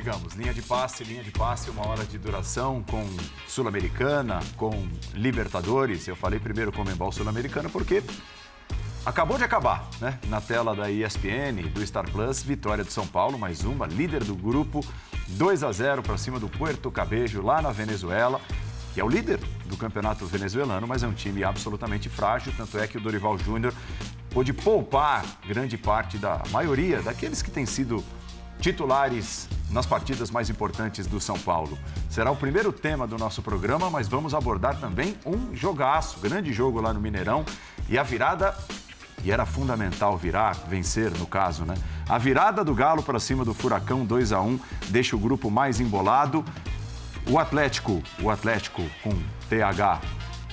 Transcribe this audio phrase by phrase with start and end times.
[0.00, 0.32] chegamos.
[0.32, 3.06] Linha de passe, linha de passe, uma hora de duração com
[3.46, 6.08] Sul-Americana, com Libertadores.
[6.08, 8.02] Eu falei primeiro com o Sul-Americana porque
[9.04, 10.18] acabou de acabar, né?
[10.28, 14.34] Na tela da ESPN, do Star Plus, vitória de São Paulo, mais uma, líder do
[14.34, 14.82] grupo,
[15.28, 18.40] 2 a 0 para cima do Puerto Cabejo, lá na Venezuela
[18.92, 22.52] que é o líder do campeonato venezuelano, mas é um time absolutamente frágil.
[22.56, 23.72] Tanto é que o Dorival Júnior
[24.30, 28.04] pôde poupar grande parte da maioria daqueles que têm sido
[28.60, 31.78] titulares nas partidas mais importantes do São Paulo.
[32.08, 36.80] Será o primeiro tema do nosso programa, mas vamos abordar também um jogaço, grande jogo
[36.80, 37.44] lá no Mineirão
[37.88, 38.54] e a virada.
[39.22, 41.74] E era fundamental virar, vencer no caso, né?
[42.08, 45.78] A virada do Galo para cima do Furacão 2 a 1 deixa o grupo mais
[45.78, 46.44] embolado.
[47.28, 49.12] O Atlético, o Atlético com
[49.48, 50.00] TH,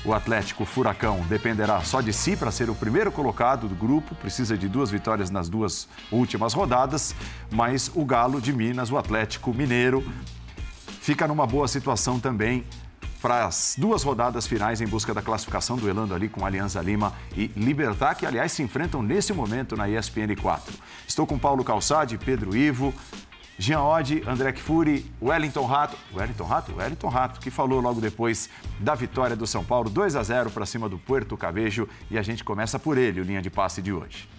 [0.06, 4.58] o Atlético Furacão dependerá só de si para ser o primeiro colocado do grupo, precisa
[4.58, 7.16] de duas vitórias nas duas últimas rodadas,
[7.52, 10.06] mas o Galo de Minas, o Atlético Mineiro,
[11.02, 12.66] fica numa boa situação também
[13.22, 17.48] para as duas rodadas finais em busca da classificação, duelando ali com Alianza Lima e
[17.56, 20.74] Libertar, que aliás se enfrentam nesse momento na ESPN 4.
[21.08, 22.94] Estou com Paulo Calçade, Pedro Ivo,
[23.60, 26.76] Jean Oddi, André Kfouri, Wellington Rato, Wellington Rato?
[26.76, 28.50] Wellington Rato, que falou logo depois
[28.80, 31.90] da vitória do São Paulo, 2 a 0 para cima do Puerto Cabejo.
[32.12, 34.30] E a gente começa por ele, o linha de passe de hoje.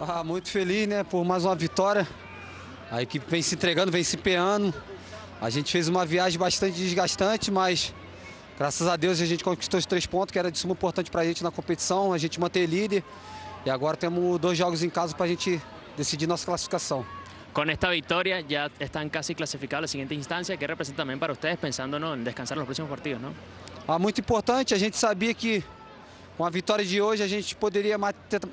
[0.00, 2.08] Ah, muito feliz, né, por mais uma vitória.
[2.90, 4.72] A equipe vem se entregando, vem se empenhando.
[5.40, 7.94] A gente fez uma viagem bastante desgastante, mas
[8.58, 11.20] graças a Deus a gente conquistou os três pontos, que era de suma importante para
[11.20, 12.12] a gente na competição.
[12.14, 13.04] A gente manter líder.
[13.66, 15.60] E agora temos dois jogos em casa para a gente
[15.96, 17.04] decidir nossa classificação.
[17.52, 20.56] Con esta victoria ya están casi clasificados a la siguiente instancia.
[20.56, 23.20] ¿Qué representa también para ustedes pensando en descansar los próximos partidos?
[23.20, 23.32] ¿no?
[23.86, 25.62] Ah, muito importante, a gente sabia que
[26.36, 27.98] com a vitória de hoje a gente poderia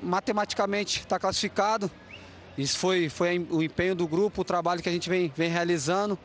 [0.02, 1.90] matematicamente estar classificado.
[2.58, 6.18] Isso foi, foi o empenho do grupo, o trabalho que a gente vem, vem realizando.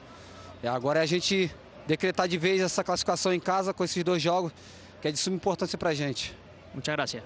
[0.61, 1.49] E agora é a gente
[1.87, 4.51] decretar de vez essa classificação em casa com esses dois jogos,
[5.01, 6.35] que é de suma importância para a gente.
[6.73, 7.23] Muchas gracias.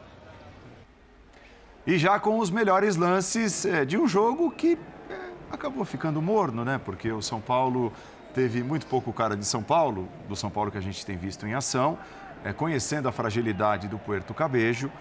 [1.87, 4.77] E já com os melhores lances eh, de um jogo que
[5.51, 6.79] acabou ficando morno, né?
[6.83, 7.91] Porque o São Paulo
[8.33, 11.47] teve muito pouco cara de São Paulo, do São Paulo que a gente tem visto
[11.47, 11.97] em ação,
[12.43, 14.91] é, conhecendo a fragilidade do Puerto Cabejo.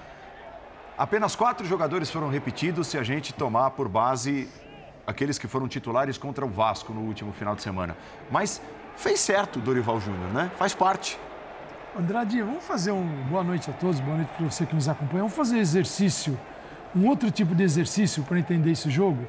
[0.96, 4.48] Apenas quatro jogadores foram repetidos se a gente tomar por base
[5.06, 7.96] aqueles que foram titulares contra o Vasco no último final de semana.
[8.30, 8.60] Mas
[8.96, 10.50] fez certo o Dorival Júnior, né?
[10.56, 11.18] Faz parte.
[11.98, 15.22] Andrade, vamos fazer um boa noite a todos, boa noite para você que nos acompanha.
[15.22, 16.38] Vamos fazer exercício,
[16.94, 19.26] um outro tipo de exercício para entender esse jogo.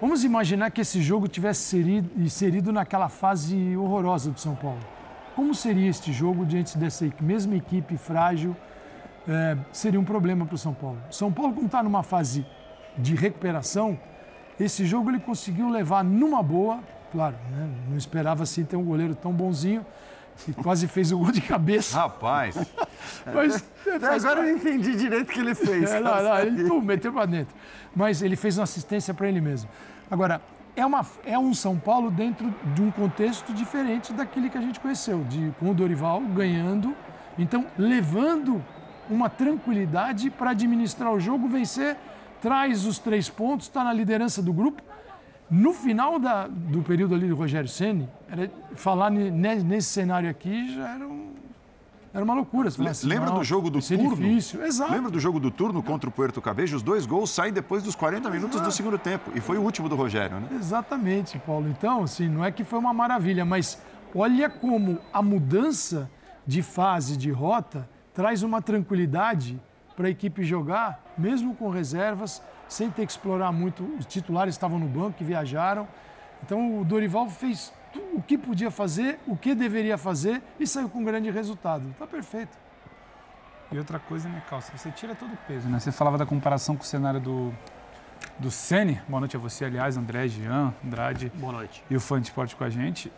[0.00, 1.78] Vamos imaginar que esse jogo tivesse
[2.16, 4.80] inserido naquela fase horrorosa do São Paulo.
[5.36, 8.56] Como seria este jogo diante dessa mesma equipe frágil?
[9.28, 10.96] É, seria um problema para o São Paulo.
[11.10, 12.46] São Paulo, como está numa fase
[12.96, 13.98] de recuperação,
[14.58, 16.80] esse jogo ele conseguiu levar numa boa,
[17.12, 17.68] claro, né?
[17.86, 19.84] não esperava assim ter um goleiro tão bonzinho,
[20.62, 21.96] quase fez o gol de cabeça.
[21.98, 22.56] Rapaz!
[23.32, 23.64] Mas,
[24.00, 24.24] faz...
[24.24, 25.90] Agora eu entendi direito o que ele fez.
[25.90, 27.54] É, não, não, ele pum, meteu para dentro.
[27.94, 29.68] Mas ele fez uma assistência para ele mesmo.
[30.10, 30.40] Agora,
[30.76, 34.80] é, uma, é um São Paulo dentro de um contexto diferente daquele que a gente
[34.80, 36.94] conheceu, de, com o Dorival ganhando,
[37.38, 38.62] então levando
[39.08, 41.96] uma tranquilidade para administrar o jogo, vencer,
[42.40, 44.82] traz os três pontos, está na liderança do grupo.
[45.50, 48.08] No final da, do período ali do Rogério Ceni,
[48.76, 51.30] falar nesse cenário aqui já era um
[52.12, 52.68] era uma loucura.
[52.68, 54.16] Assim, Lembra do jogo do turno?
[54.16, 54.64] Difícil.
[54.64, 54.92] Exato.
[54.92, 56.76] Lembra do jogo do turno contra o Puerto Cabejo?
[56.76, 58.34] Os dois gols saem depois dos 40 Exato.
[58.34, 59.30] minutos do segundo tempo.
[59.34, 60.48] E foi o último do Rogério, né?
[60.58, 61.68] Exatamente, Paulo.
[61.68, 63.80] Então, assim, não é que foi uma maravilha, mas
[64.12, 66.10] olha como a mudança
[66.44, 69.60] de fase, de rota, traz uma tranquilidade
[69.96, 73.84] para a equipe jogar, mesmo com reservas, sem ter que explorar muito.
[73.98, 75.86] Os titulares estavam no banco, que viajaram.
[76.42, 77.72] Então, o Dorival fez
[78.14, 81.90] o que podia fazer, o que deveria fazer e saiu com um grande resultado.
[81.90, 82.56] Está perfeito.
[83.72, 84.72] E outra coisa, né, Calça?
[84.76, 85.78] Você tira todo o peso, né?
[85.80, 87.52] Você falava da comparação com o cenário do,
[88.38, 89.00] do Sene.
[89.08, 91.30] Boa noite a você, aliás, André, Jean, Andrade.
[91.34, 91.84] Boa noite.
[91.90, 93.12] E o Fã de Esporte com a gente.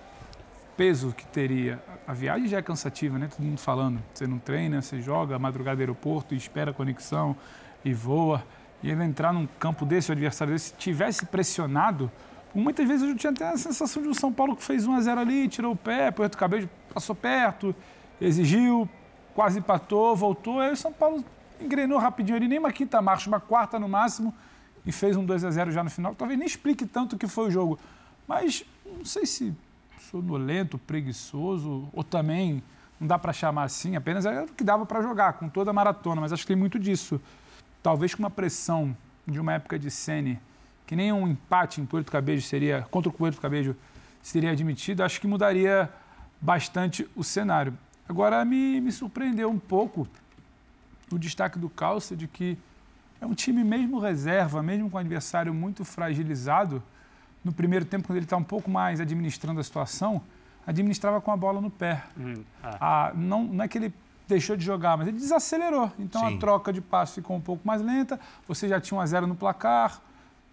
[0.78, 1.82] Peso que teria.
[2.06, 3.28] A viagem já é cansativa, né?
[3.28, 4.02] Todo mundo falando.
[4.14, 7.36] Você não treina, você joga, madrugada do aeroporto, espera a conexão
[7.84, 8.42] e voa.
[8.82, 12.10] E ele entrar num campo desse, o adversário desse, tivesse pressionado,
[12.54, 15.00] Muitas vezes eu tinha até a sensação de um São Paulo que fez 1 a
[15.00, 17.74] 0 ali, tirou o pé, Puerto Cabelo passou perto,
[18.20, 18.86] exigiu,
[19.34, 20.60] quase empatou, voltou.
[20.60, 21.24] Aí o São Paulo
[21.58, 24.34] engrenou rapidinho ali, nem uma quinta marcha, uma quarta no máximo,
[24.84, 26.14] e fez um 2 a 0 já no final.
[26.14, 27.78] Talvez nem explique tanto o que foi o jogo.
[28.28, 29.54] Mas não sei se
[30.10, 32.62] sonolento, preguiçoso, ou também
[33.00, 35.72] não dá para chamar assim, apenas era o que dava para jogar, com toda a
[35.72, 36.20] maratona.
[36.20, 37.18] Mas acho que tem muito disso.
[37.82, 38.96] Talvez com uma pressão
[39.26, 40.38] de uma época de Sene
[40.86, 43.74] que nem um empate em Puerto Cabejo seria, contra o Puerto Cabejo,
[44.20, 45.90] seria admitido, acho que mudaria
[46.40, 47.76] bastante o cenário.
[48.08, 50.06] Agora, me, me surpreendeu um pouco
[51.10, 52.58] o destaque do Calça de que
[53.20, 56.82] é um time mesmo reserva, mesmo com o adversário muito fragilizado,
[57.44, 60.22] no primeiro tempo, quando ele está um pouco mais administrando a situação,
[60.66, 62.04] administrava com a bola no pé.
[62.16, 62.76] Hum, é.
[62.80, 63.92] ah, não, não é que ele
[64.26, 65.90] deixou de jogar, mas ele desacelerou.
[65.98, 66.36] Então Sim.
[66.36, 69.26] a troca de passe ficou um pouco mais lenta, você já tinha um a zero
[69.26, 70.00] no placar,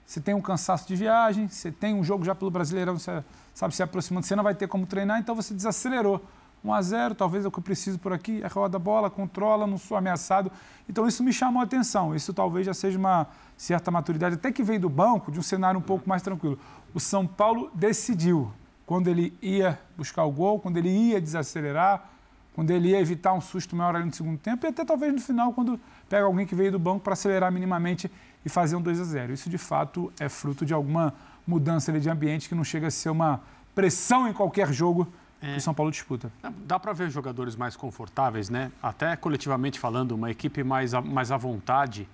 [0.05, 3.23] você tem um cansaço de viagem, você tem um jogo já pelo Brasileirão, você
[3.53, 6.23] sabe se aproximando, você não vai ter como treinar, então você desacelerou.
[6.63, 9.09] 1 a 0 talvez é o que eu preciso por aqui, é roda a bola,
[9.09, 10.51] controla, não sou ameaçado.
[10.89, 12.13] Então isso me chamou a atenção.
[12.13, 15.79] Isso talvez já seja uma certa maturidade, até que veio do banco, de um cenário
[15.79, 16.59] um pouco mais tranquilo.
[16.93, 18.51] O São Paulo decidiu
[18.85, 22.09] quando ele ia buscar o gol, quando ele ia desacelerar,
[22.53, 25.21] quando ele ia evitar um susto maior ali no segundo tempo e até talvez no
[25.21, 25.79] final quando
[26.09, 28.11] pega alguém que veio do banco para acelerar minimamente
[28.45, 29.33] e fazer um 2 a 0.
[29.33, 31.13] Isso de fato é fruto de alguma
[31.45, 33.41] mudança de ambiente que não chega a ser uma
[33.73, 35.07] pressão em qualquer jogo
[35.41, 35.53] é.
[35.53, 36.31] que o São Paulo disputa.
[36.65, 38.71] Dá para ver jogadores mais confortáveis, né?
[38.81, 42.07] Até coletivamente falando, uma equipe mais, a, mais à vontade.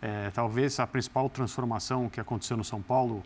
[0.00, 3.22] É, talvez a principal transformação que aconteceu no São Paulo,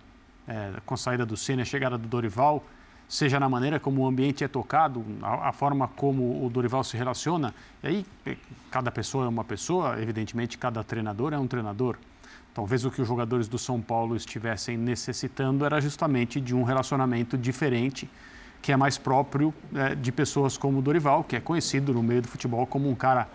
[0.46, 2.64] é, com a saída do Senna, a chegada do Dorival,
[3.12, 6.96] seja na maneira como o ambiente é tocado, a, a, forma como o Dorival se
[6.96, 7.54] relaciona.
[7.82, 8.06] E aí,
[8.70, 11.98] cada pessoa é uma pessoa, evidentemente, cada treinador é um treinador.
[12.54, 17.36] Talvez o que os jogadores do São Paulo estivessem necessitando era justamente de um relacionamento
[17.36, 18.08] diferente
[18.62, 22.22] que é mais próprio é, de pessoas como o Dorival, que é conhecido no meio
[22.22, 23.28] do futebol como um cara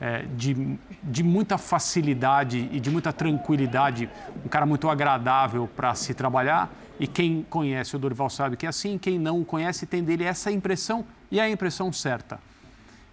[0.00, 4.08] é, de, de muita facilidade e de muita tranquilidade,
[4.44, 6.70] um cara muito agradável para se trabalhar.
[6.98, 10.24] E quem conhece o Dorival sabe que é assim, quem não o conhece tem dele
[10.24, 12.38] essa impressão e é a impressão certa.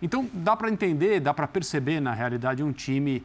[0.02, 3.24] Então dá para entender, dá para perceber na realidade um time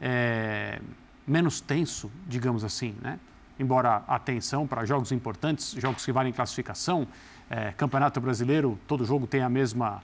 [0.00, 0.80] é,
[1.26, 3.18] menos tenso, digamos assim, né?
[3.58, 7.08] Embora a tensão para jogos importantes, jogos que valem classificação,
[7.48, 10.02] é, Campeonato Brasileiro, todo jogo tem a mesma,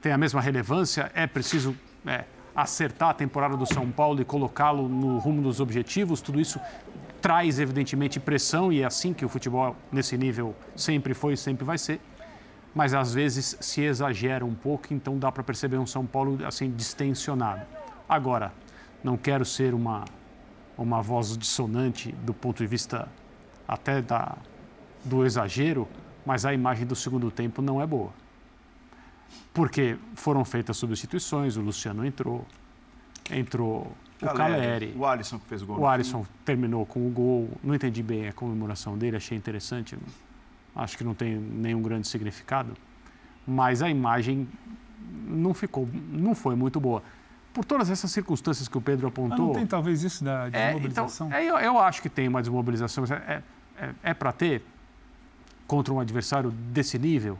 [0.00, 1.74] tem a mesma relevância, é preciso
[2.06, 6.60] é, acertar a temporada do São Paulo e colocá-lo no rumo dos objetivos, tudo isso
[7.20, 11.64] traz, evidentemente, pressão e é assim que o futebol nesse nível sempre foi e sempre
[11.64, 12.00] vai ser.
[12.74, 16.70] Mas às vezes se exagera um pouco, então dá para perceber um São Paulo assim
[16.70, 17.62] distensionado.
[18.08, 18.52] Agora,
[19.04, 20.04] não quero ser uma,
[20.76, 23.08] uma voz dissonante do ponto de vista
[23.68, 24.36] até da,
[25.04, 25.88] do exagero,
[26.24, 28.10] mas a imagem do segundo tempo não é boa.
[29.52, 32.46] Porque foram feitas substituições, o Luciano entrou,
[33.30, 34.94] entrou o Caleri.
[34.96, 35.80] O Alisson que fez o gol.
[35.80, 37.50] O Alisson terminou com o gol.
[37.62, 39.98] Não entendi bem a comemoração dele, achei interessante.
[40.74, 42.72] Acho que não tem nenhum grande significado.
[43.46, 44.48] Mas a imagem
[45.26, 47.02] não ficou, não foi muito boa.
[47.52, 49.36] Por todas essas circunstâncias que o Pedro apontou.
[49.36, 51.30] Ah, não tem talvez isso da desmobilização?
[51.30, 53.04] É, então, é, eu, eu, acho que tem uma desmobilização.
[53.04, 53.42] É,
[53.76, 54.62] é, é para ter?
[55.72, 57.38] contra um adversário desse nível,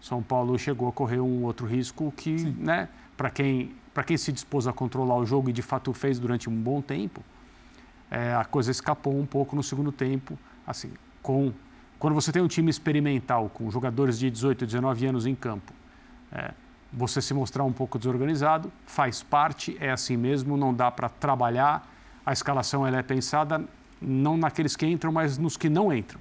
[0.00, 3.74] São Paulo chegou a correr um outro risco que, né, para quem,
[4.06, 7.22] quem se dispôs a controlar o jogo e de fato fez durante um bom tempo,
[8.10, 10.38] é, a coisa escapou um pouco no segundo tempo.
[10.66, 10.90] Assim,
[11.22, 11.52] com,
[11.98, 15.72] quando você tem um time experimental com jogadores de 18, 19 anos em campo,
[16.32, 16.52] é,
[16.90, 21.88] você se mostrar um pouco desorganizado faz parte, é assim mesmo, não dá para trabalhar.
[22.24, 23.62] A escalação ela é pensada
[24.00, 26.18] não naqueles que entram, mas nos que não entram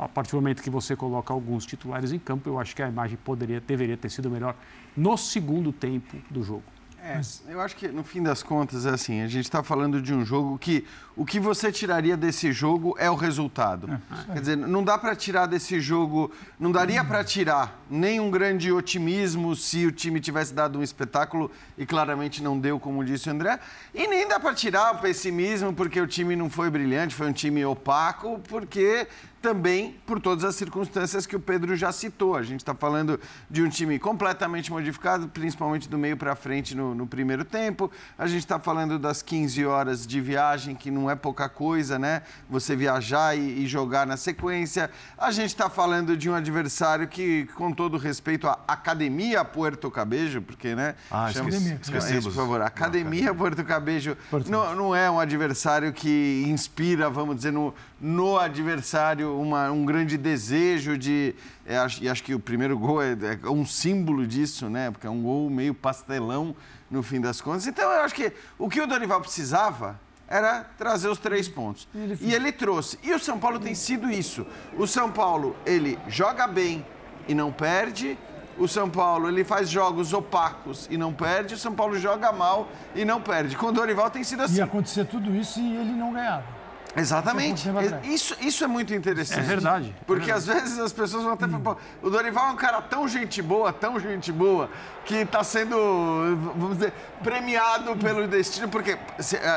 [0.00, 2.88] a partir do momento que você coloca alguns titulares em campo, eu acho que a
[2.88, 4.56] imagem poderia, deveria ter sido melhor
[4.96, 6.64] no segundo tempo do jogo.
[7.02, 10.12] É, eu acho que no fim das contas é assim, a gente está falando de
[10.12, 10.86] um jogo que
[11.20, 13.92] o que você tiraria desse jogo é o resultado.
[13.92, 18.30] É, Quer dizer, não dá para tirar desse jogo, não daria para tirar nem um
[18.30, 23.28] grande otimismo se o time tivesse dado um espetáculo e claramente não deu, como disse
[23.28, 23.60] o André,
[23.94, 27.34] e nem dá para tirar o pessimismo porque o time não foi brilhante, foi um
[27.34, 29.06] time opaco, porque
[29.40, 32.36] também por todas as circunstâncias que o Pedro já citou.
[32.36, 36.94] A gente está falando de um time completamente modificado, principalmente do meio para frente no,
[36.94, 37.90] no, primeiro tempo.
[38.18, 42.22] A gente está falando das 15 horas de viagem, que não é pouca coisa, né?
[42.48, 44.90] Você viajar e, e jogar na sequência.
[45.16, 50.42] A gente está falando de um adversário que, com todo respeito à Academia Puerto Cabejo,
[50.42, 50.94] porque, né?
[51.10, 51.50] Ah, chama...
[51.50, 52.24] esqueci, esquecemos.
[52.24, 52.62] por favor.
[52.62, 54.16] Academia Puerto Cabejo
[54.48, 60.16] não, não é um adversário que inspira, vamos dizer, no, no adversário uma, um grande
[60.16, 61.34] desejo de.
[61.66, 64.90] É, e acho que o primeiro gol é, é, um símbolo disso, né?
[64.90, 66.54] Porque é um gol meio pastelão
[66.90, 67.66] no fim das contas.
[67.66, 69.98] Então eu acho que o que o Dorival precisava
[70.30, 71.88] era trazer os três pontos.
[71.92, 72.98] Ele e ele trouxe.
[73.02, 74.46] E o São Paulo tem sido isso.
[74.78, 76.86] O São Paulo, ele joga bem
[77.26, 78.16] e não perde.
[78.56, 81.54] O São Paulo, ele faz jogos opacos e não perde.
[81.54, 83.56] O São Paulo joga mal e não perde.
[83.56, 84.58] Com o Dorival tem sido assim.
[84.58, 86.59] Ia acontecer tudo isso e ele não ganhava.
[86.96, 87.68] Exatamente.
[88.04, 89.40] Isso, isso é muito interessante.
[89.40, 89.94] É verdade.
[90.06, 90.50] Porque é verdade.
[90.50, 93.72] às vezes as pessoas vão até falar, o Dorival é um cara tão gente boa,
[93.72, 94.68] tão gente boa,
[95.04, 95.76] que está sendo,
[96.56, 96.92] vamos dizer,
[97.22, 98.68] premiado pelo destino.
[98.68, 98.98] Porque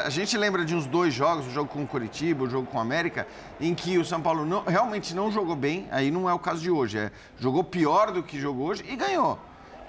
[0.06, 2.78] a gente lembra de uns dois jogos, o jogo com o Curitiba, o jogo com
[2.78, 3.28] o América,
[3.60, 5.88] em que o São Paulo não, realmente não jogou bem.
[5.92, 6.98] Aí não é o caso de hoje.
[6.98, 9.40] É, jogou pior do que jogou hoje e ganhou.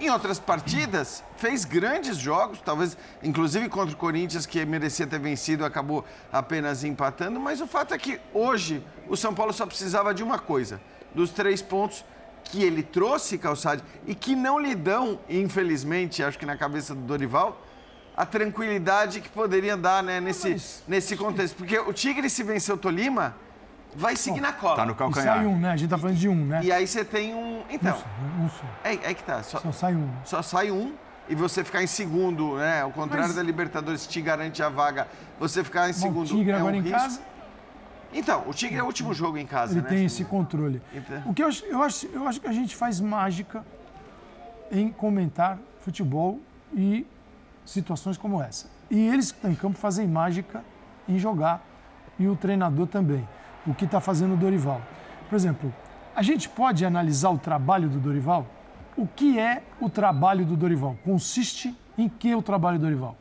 [0.00, 5.64] Em outras partidas, fez grandes jogos, talvez, inclusive contra o Corinthians, que merecia ter vencido,
[5.64, 7.38] acabou apenas empatando.
[7.38, 10.80] Mas o fato é que hoje o São Paulo só precisava de uma coisa:
[11.14, 12.04] dos três pontos
[12.44, 17.00] que ele trouxe, Calçade, e que não lhe dão, infelizmente, acho que na cabeça do
[17.00, 17.60] Dorival,
[18.16, 21.56] a tranquilidade que poderia dar né, nesse, nesse contexto.
[21.56, 23.34] Porque o Tigre, se venceu o Tolima,
[23.94, 24.76] vai seguir Bom, na cola.
[24.76, 25.36] Tá no calcanhar.
[25.36, 25.70] E sai um, né?
[25.70, 26.60] A gente tá falando de um, né?
[26.62, 27.62] E aí você tem um.
[27.70, 27.96] Então.
[28.40, 28.64] Um só.
[28.82, 29.42] É, é que tá.
[29.42, 30.10] Só, só, sai um.
[30.24, 30.92] Só sai um.
[31.28, 32.82] E você ficar em segundo, né?
[32.82, 33.36] Ao contrário Mas...
[33.36, 35.08] da Libertadores, te garante a vaga.
[35.38, 36.26] Você ficar em Bom, segundo.
[36.26, 36.98] O Tigre é agora um em risco.
[36.98, 37.20] casa.
[38.12, 39.88] Então, o Tigre é o último jogo em casa, Ele né?
[39.88, 40.80] tem esse controle.
[40.94, 41.22] Então...
[41.26, 43.64] O que eu acho, eu, acho, eu acho que a gente faz mágica
[44.70, 46.38] em comentar futebol
[46.72, 47.04] e
[47.64, 48.68] situações como essa.
[48.88, 50.62] E eles que estão em campo fazem mágica
[51.08, 51.60] em jogar
[52.16, 53.26] e o treinador também
[53.66, 54.80] o que está fazendo o Dorival.
[55.28, 55.72] Por exemplo,
[56.14, 58.46] a gente pode analisar o trabalho do Dorival?
[58.96, 60.96] O que é o trabalho do Dorival?
[61.04, 63.16] Consiste em que o trabalho do Dorival?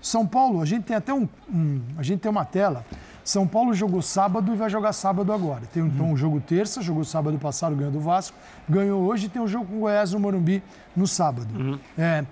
[0.00, 2.84] São Paulo, a gente tem até um, um a gente tem uma tela.
[3.24, 5.62] São Paulo jogou sábado e vai jogar sábado agora.
[5.72, 8.36] Tem então um jogo terça, jogou sábado passado, ganhou do Vasco,
[8.68, 10.62] ganhou hoje e tem um jogo com o Goiás no Morumbi
[10.94, 11.48] no sábado.
[11.58, 11.78] Uhum.
[11.96, 12.22] É,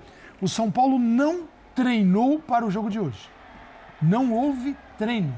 [0.40, 1.44] o São Paulo não
[1.74, 3.30] treinou para o jogo de hoje.
[4.02, 5.32] Não houve treino.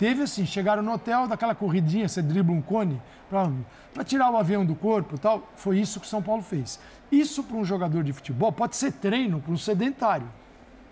[0.00, 4.64] Teve assim, chegaram no hotel, daquela corridinha, você dribla um cone para tirar o avião
[4.64, 5.46] do corpo tal.
[5.56, 6.80] Foi isso que o São Paulo fez.
[7.12, 10.26] Isso para um jogador de futebol pode ser treino para um sedentário,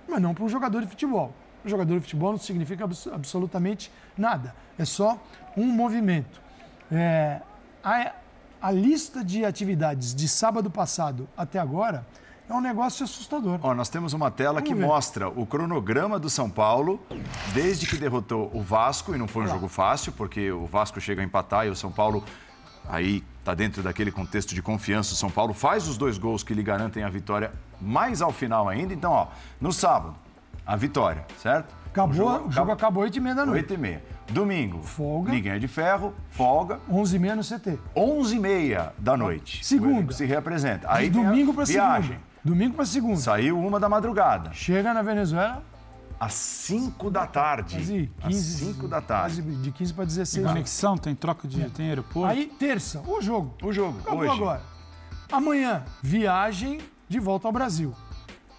[0.07, 1.33] mas não para um jogador de futebol.
[1.65, 4.55] Um jogador de futebol não significa absolutamente nada.
[4.79, 5.19] É só
[5.57, 6.38] um movimento.
[6.93, 7.41] É,
[7.83, 8.12] a,
[8.61, 12.05] a lista de atividades de sábado passado até agora
[12.49, 13.59] é um negócio assustador.
[13.62, 14.87] Ó, nós temos uma tela Vamos que ver.
[14.87, 17.00] mostra o cronograma do São Paulo
[17.52, 21.21] desde que derrotou o Vasco, e não foi um jogo fácil, porque o Vasco chega
[21.21, 22.25] a empatar e o São Paulo
[22.88, 25.12] aí está dentro daquele contexto de confiança.
[25.12, 28.69] O São Paulo faz os dois gols que lhe garantem a vitória mais ao final
[28.69, 28.95] ainda.
[28.95, 29.28] Então, ó,
[29.61, 30.14] no sábado,
[30.67, 31.76] a vitória, certo?
[31.87, 33.62] Acabou, o jogo, o jogo acabou 8 e meia da noite.
[33.62, 34.05] 8 e meia.
[34.31, 35.33] Domingo, folga.
[35.33, 36.78] Ninguém é de ferro, folga.
[36.88, 37.78] 11 e meia no CT.
[37.97, 39.64] 11 e meia da noite.
[39.64, 40.12] Segunda.
[40.12, 40.87] Se representa.
[40.90, 42.19] Aí de domingo para viagem.
[42.49, 43.17] Domingo para segunda.
[43.17, 44.52] Saiu uma da madrugada.
[44.55, 45.62] Chega na Venezuela.
[46.19, 47.76] Às 5 da tarde.
[47.76, 49.43] Quase 15, Às 5 da tarde.
[49.43, 50.45] De 15 para 16.
[50.45, 51.62] Tem conexão, tem troca de.
[51.62, 51.69] É.
[51.69, 52.33] tem aeroporto.
[52.33, 53.55] Aí, terça, o jogo.
[53.62, 53.99] O jogo.
[54.00, 54.33] Acabou hoje.
[54.33, 54.62] agora.
[55.31, 57.95] Amanhã, viagem de volta ao Brasil.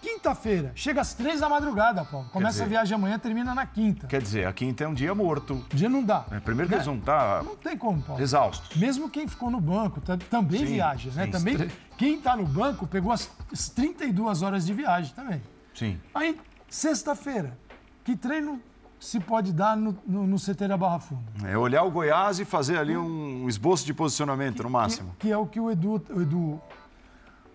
[0.01, 2.27] Quinta-feira, chega às três da madrugada, Paulo.
[2.31, 4.07] Começa dizer, a viagem amanhã, termina na quinta.
[4.07, 5.65] Quer dizer, a quinta é um dia morto.
[5.73, 6.25] Dia não dá.
[6.31, 7.43] É, primeiro que eles vão estar.
[7.43, 8.21] Não tem como, Paulo.
[8.21, 8.77] Exaustos.
[8.77, 11.25] Mesmo quem ficou no banco também sim, viaja, né?
[11.25, 13.29] Sim, também, quem está no banco pegou as
[13.75, 15.41] 32 horas de viagem também.
[15.73, 15.99] Sim.
[16.13, 16.39] Aí,
[16.69, 17.57] sexta-feira,
[18.03, 18.61] que treino
[18.99, 21.23] se pode dar no, no, no CT da Barra Funda?
[21.43, 25.11] É olhar o Goiás e fazer ali um esboço de posicionamento, que, no máximo.
[25.19, 26.61] Que, que, é o que o Edu, o, Edu,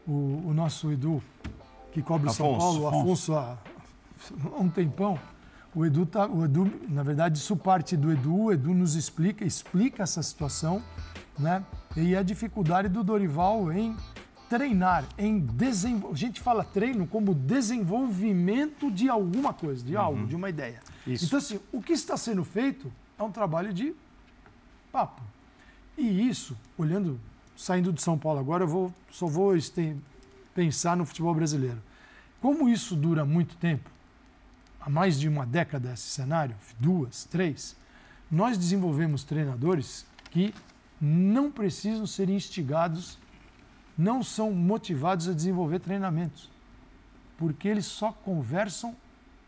[0.07, 1.23] o, o nosso Edu
[1.95, 3.57] que cobre Afonso, São Paulo, Afonso, há
[4.59, 5.19] um tempão.
[5.73, 8.35] O Edu, tá, o Edu, na verdade, isso parte do Edu.
[8.35, 10.83] O Edu nos explica, explica essa situação,
[11.39, 11.65] né?
[11.97, 13.97] E a dificuldade do Dorival em
[14.49, 16.15] treinar, em desenvolver.
[16.15, 20.27] A gente fala treino como desenvolvimento de alguma coisa, de algo, uhum.
[20.27, 20.81] de uma ideia.
[21.07, 21.27] Isso.
[21.27, 23.95] Então, assim, o que está sendo feito é um trabalho de
[24.91, 25.23] papo.
[25.97, 27.21] E isso, olhando,
[27.57, 29.57] saindo de São Paulo agora, eu vou, só vou
[30.55, 31.83] pensar no futebol brasileiro.
[32.41, 33.91] Como isso dura muito tempo,
[34.81, 37.77] há mais de uma década esse cenário, duas, três,
[38.31, 40.55] nós desenvolvemos treinadores que
[41.01, 43.19] não precisam ser instigados,
[43.97, 46.51] não são motivados a desenvolver treinamentos,
[47.39, 48.95] porque eles só conversam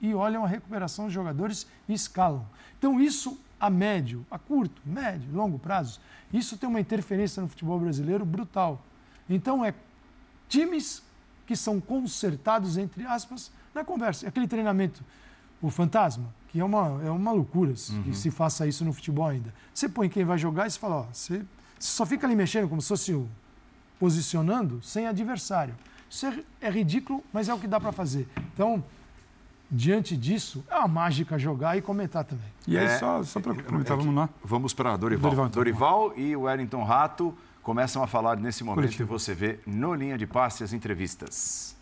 [0.01, 2.47] e olham a recuperação dos jogadores e escalam.
[2.79, 6.01] Então isso a médio, a curto, médio, longo prazo,
[6.33, 8.85] isso tem uma interferência no futebol brasileiro brutal.
[9.29, 9.73] Então é
[10.49, 11.03] times
[11.47, 14.26] que são consertados, entre aspas, na conversa.
[14.29, 15.05] Aquele treinamento,
[15.62, 18.03] o fantasma, que é uma, é uma loucura uhum.
[18.03, 19.55] que se faça isso no futebol ainda.
[19.73, 21.38] Você põe quem vai jogar e você fala, ó, você,
[21.79, 23.29] você só fica ali mexendo como se fosse o,
[23.99, 25.75] posicionando sem adversário.
[26.09, 28.29] Isso é, é ridículo, mas é o que dá para fazer.
[28.55, 28.83] Então,
[29.71, 32.47] diante disso, é uma mágica jogar e comentar também.
[32.67, 34.29] E aí, é, só, só para comentar, é vamos lá.
[34.43, 35.31] Vamos para Dorival.
[35.31, 35.61] Dorival, então.
[35.61, 39.12] Dorival e o Wellington Rato começam a falar nesse momento Curitiba.
[39.12, 41.75] e você vê no Linha de Passe as entrevistas.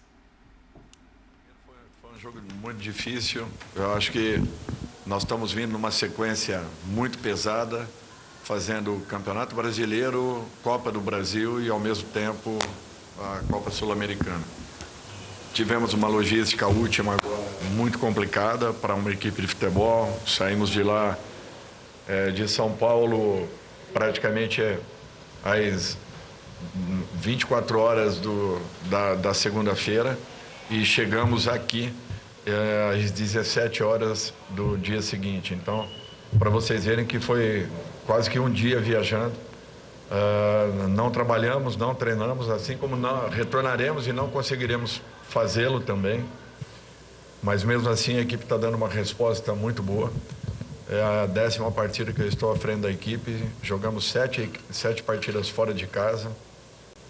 [1.67, 3.47] Foi, foi um jogo muito difícil.
[3.77, 4.43] Eu acho que
[5.07, 7.87] Nós estamos vindo numa sequência muito pesada,
[8.43, 12.59] fazendo o Campeonato Brasileiro, Copa do Brasil e, ao mesmo tempo,
[13.21, 14.43] a Copa Sul-Americana.
[15.53, 17.19] Tivemos uma logística última
[17.75, 20.19] muito complicada para uma equipe de futebol.
[20.27, 21.19] Saímos de lá,
[22.09, 23.47] é, de São Paulo,
[23.93, 24.81] praticamente é,
[25.45, 25.97] às
[27.15, 30.19] 24 horas do, da, da segunda-feira
[30.71, 31.93] e chegamos aqui
[32.47, 35.55] é, às 17 horas do dia seguinte.
[35.55, 35.87] Então,
[36.39, 37.69] para vocês verem que foi
[38.07, 39.35] quase que um dia viajando.
[40.05, 46.25] Uh, não trabalhamos, não treinamos, assim como não, retornaremos e não conseguiremos fazê-lo também.
[47.43, 50.13] Mas mesmo assim a equipe está dando uma resposta muito boa.
[50.89, 53.43] É a décima partida que eu estou à frente da equipe.
[53.63, 56.31] Jogamos sete, sete partidas fora de casa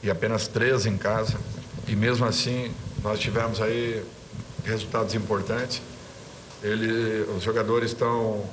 [0.03, 1.37] e apenas três em casa.
[1.89, 4.05] E mesmo assim nós tivemos aí
[4.65, 5.83] resultados importantes.
[6.63, 8.45] Ele, os jogadores estão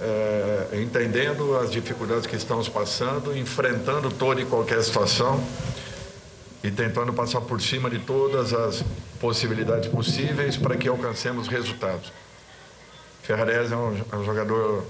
[0.00, 5.42] é, entendendo as dificuldades que estamos passando, enfrentando toda e qualquer situação
[6.62, 8.82] e tentando passar por cima de todas as
[9.20, 12.10] possibilidades possíveis para que alcancemos resultados.
[13.24, 14.84] Ferrarese é um, é um jogador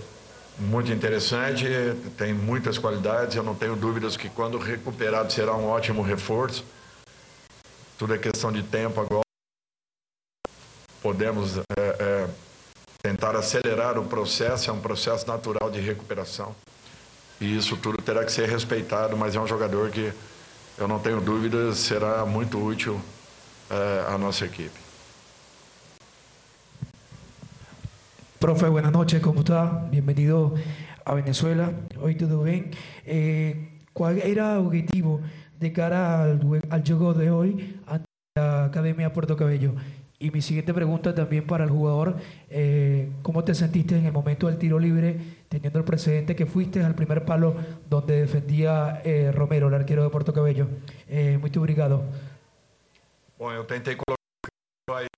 [0.59, 1.67] muito interessante,
[2.19, 6.65] tem muitas qualidades, eu não tenho dúvidas que quando recuperado será um ótimo reforço.
[7.97, 9.23] Tudo é questão de tempo agora.
[11.01, 12.29] Podemos é, é,
[13.01, 16.57] tentar acelerar o processo, é um processo natural de recuperação.
[17.41, 20.13] E isso tudo terá que ser respeitado, mas é um jogador que,
[20.77, 23.01] eu não tenho dúvidas, será muito útil
[23.71, 24.84] é, à nossa equipe.
[28.45, 29.89] Profe, buenas noches, ¿cómo está?
[29.91, 30.53] Bienvenido
[31.07, 31.73] a Venezuela.
[31.99, 32.73] Hoy todo bien.
[33.07, 35.23] Eh, ¿Cuál era el objetivo
[35.59, 38.05] de cara al, juego de hoy ante
[38.37, 39.73] la Academia Puerto Cabello?
[40.19, 42.17] Y mi siguiente pregunta también para el jugador,
[42.51, 46.85] eh, ¿cómo te sentiste en el momento del tiro libre, teniendo el precedente que fuiste
[46.85, 47.57] al primer palo
[47.89, 50.69] donde defendía eh, Romero, el arquero de Puerto Cabello?
[51.09, 52.03] Eh, muito obrigado.
[53.39, 55.09] Colocar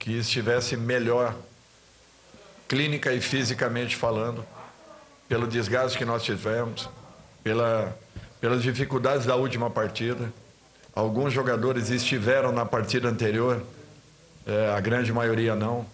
[0.00, 1.36] que estivesse melhor,
[2.70, 4.46] clínica e fisicamente falando,
[5.28, 6.88] pelo desgaste que nós tivemos,
[7.42, 7.98] pela,
[8.40, 10.32] pelas dificuldades da última partida.
[10.94, 13.60] Alguns jogadores estiveram na partida anterior,
[14.46, 15.84] é, a grande maioria não.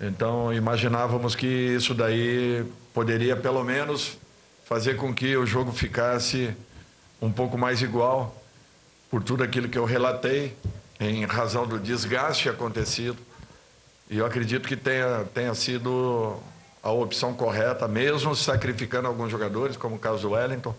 [0.00, 4.18] Então imaginávamos que isso daí poderia pelo menos
[4.64, 6.52] fazer com que o jogo ficasse
[7.22, 8.36] um pouco mais igual,
[9.08, 10.56] por tudo aquilo que eu relatei,
[10.98, 13.29] em razão do desgaste acontecido.
[14.10, 16.36] E eu acredito que tenha, tenha sido
[16.82, 20.74] a opção correta, mesmo sacrificando alguns jogadores, como o caso do Wellington,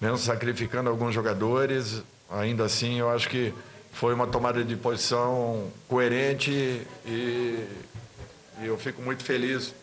[0.00, 3.52] mesmo sacrificando alguns jogadores, ainda assim, eu acho que
[3.92, 6.50] foi uma tomada de posição coerente
[7.04, 7.68] e,
[8.62, 9.74] e eu fico muito feliz,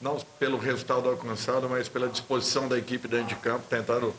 [0.00, 4.12] não pelo resultado alcançado, mas pela disposição da equipe dentro de campo, tentando,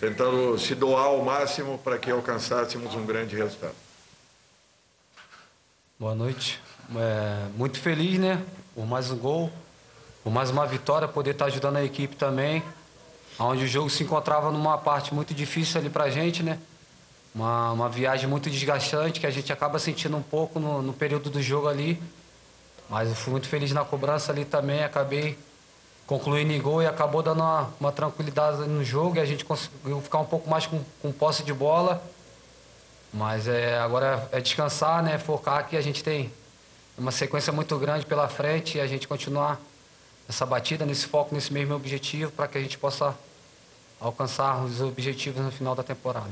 [0.00, 3.74] tentando se doar ao máximo para que alcançássemos um grande resultado.
[5.98, 6.62] Boa noite.
[6.96, 8.42] É, muito feliz, né?
[8.74, 9.50] Por mais um gol,
[10.22, 12.62] por mais uma vitória, poder estar ajudando a equipe também
[13.38, 16.58] onde o jogo se encontrava numa parte muito difícil ali para a gente, né?
[17.34, 21.30] Uma, uma viagem muito desgastante que a gente acaba sentindo um pouco no, no período
[21.30, 22.00] do jogo ali.
[22.88, 25.36] Mas eu fui muito feliz na cobrança ali também, acabei
[26.06, 30.00] concluindo em gol e acabou dando uma, uma tranquilidade no jogo e a gente conseguiu
[30.00, 32.02] ficar um pouco mais com, com posse de bola.
[33.12, 35.18] Mas é, agora é descansar, né?
[35.18, 36.30] Focar que a gente tem
[36.96, 39.60] uma sequência muito grande pela frente e a gente continuar
[40.28, 43.14] essa batida, nesse foco, nesse mesmo objetivo, para que a gente possa
[44.00, 46.30] alcançar os objetivos no final da temporada.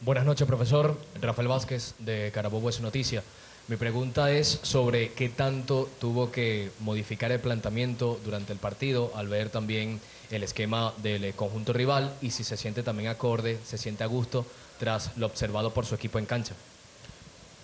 [0.00, 0.96] Buenas noches, profesor.
[1.20, 3.22] Rafael Vázquez, de Carabobo es Noticia.
[3.68, 9.28] Mi pregunta es sobre qué tanto tuvo que modificar el planteamiento durante el partido al
[9.28, 14.02] ver también el esquema del conjunto rival y si se siente también acorde, se siente
[14.02, 14.44] a gusto
[14.78, 16.54] tras lo observado por su equipo en cancha.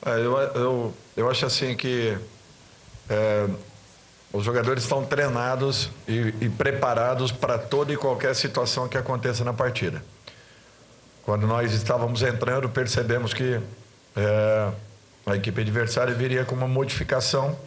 [0.05, 2.19] Eh, eu, eu, eu acho assim que
[3.09, 3.49] eh,
[4.33, 9.53] Os jogadores estão treinados e, e preparados para toda e qualquer situação que aconteça na
[9.53, 10.03] partida.
[11.23, 13.59] Quando nós estávamos entrando, percebemos que
[14.15, 14.71] é,
[15.25, 17.59] a equipe adversária viria com uma modificação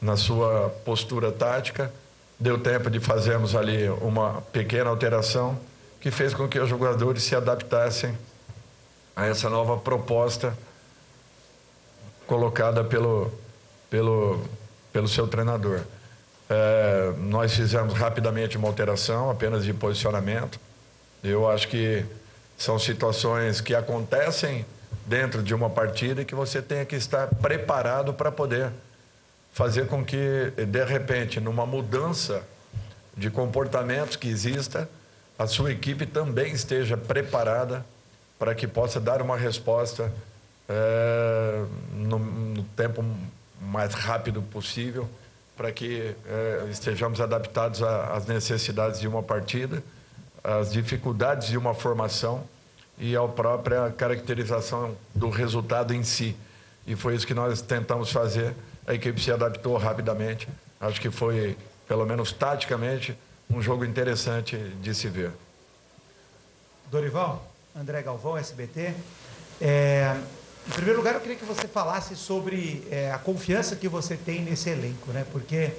[0.00, 1.92] na sua postura tática.
[2.40, 5.58] Deu tempo de fazermos ali uma pequena alteração
[6.00, 8.16] que fez com que os jogadores se adaptassem
[9.14, 10.56] a essa nova proposta
[12.32, 13.30] colocada pelo,
[13.90, 14.40] pelo
[14.92, 15.80] pelo seu treinador.
[16.48, 20.60] É, nós fizemos rapidamente uma alteração, apenas de posicionamento.
[21.22, 22.04] Eu acho que
[22.58, 24.66] são situações que acontecem
[25.06, 28.70] dentro de uma partida e que você tem que estar preparado para poder
[29.52, 32.42] fazer com que, de repente, numa mudança
[33.16, 34.88] de comportamentos que exista,
[35.38, 37.84] a sua equipe também esteja preparada
[38.38, 40.10] para que possa dar uma resposta
[40.68, 43.04] é, no, no, tempo
[43.60, 45.08] mais rápido possível,
[45.56, 49.82] para que é, estejamos adaptados às necessidades de uma partida,
[50.42, 52.44] às dificuldades de uma formação
[52.98, 56.36] e à própria caracterização do resultado em si.
[56.86, 58.54] E foi isso que nós tentamos fazer.
[58.86, 60.48] A equipe se adaptou rapidamente.
[60.80, 63.16] Acho que foi, pelo menos taticamente,
[63.48, 65.30] um jogo interessante de se ver.
[66.90, 68.94] Dorival, André Galvão, SBT.
[69.60, 70.16] É,
[70.66, 74.42] em primeiro lugar, eu queria que você falasse sobre é, a confiança que você tem
[74.42, 75.26] nesse elenco, né?
[75.32, 75.72] Porque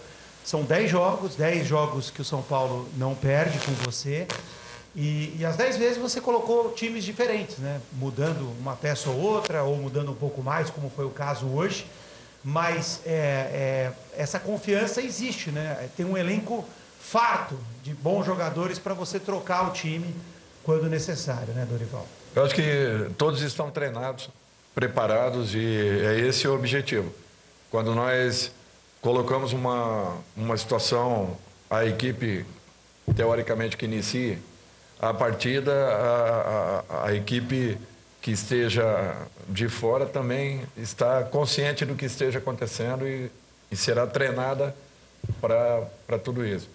[0.44, 4.28] são 10 jogos, 10 jogos que o São Paulo não perde com você.
[4.96, 7.80] E, e as 10 vezes você colocou times diferentes, né?
[7.94, 11.88] Mudando uma peça ou outra, ou mudando um pouco mais, como foi o caso hoje.
[12.44, 15.90] Mas é, é essa confiança existe, né?
[15.96, 16.66] Tem um elenco
[17.00, 20.14] farto de bons jogadores para você trocar o time
[20.64, 22.06] quando necessário, né, Dorival?
[22.36, 24.30] Eu acho que todos estão treinados,
[24.74, 25.66] preparados e
[26.06, 27.14] é esse o objetivo.
[27.70, 28.52] Quando nós
[29.02, 31.38] colocamos uma, uma situação,
[31.70, 32.46] a equipe
[33.16, 34.38] teoricamente que inicie
[35.00, 37.78] a partida, a, a, a equipe
[38.22, 39.18] que esteja
[39.50, 43.30] de fora também está consciente do que esteja acontecendo e,
[43.70, 44.74] e será treinada
[45.42, 46.70] para tudo isso.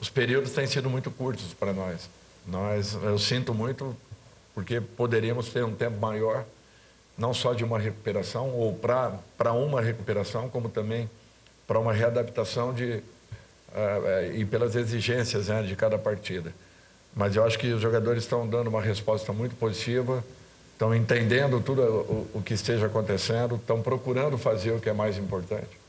[0.00, 2.08] Os períodos têm sido muito curtos para nós.
[2.46, 3.96] Nós, eu sinto muito
[4.54, 6.44] porque poderíamos ter um tempo maior,
[7.16, 11.08] não só de uma recuperação ou para uma recuperação, como também
[11.66, 13.02] para uma readaptação de,
[13.70, 16.52] uh, e pelas exigências né, de cada partida.
[17.14, 20.24] Mas eu acho que os jogadores estão dando uma resposta muito positiva,
[20.72, 25.16] estão entendendo tudo o, o que esteja acontecendo, estão procurando fazer o que é mais
[25.16, 25.84] importante.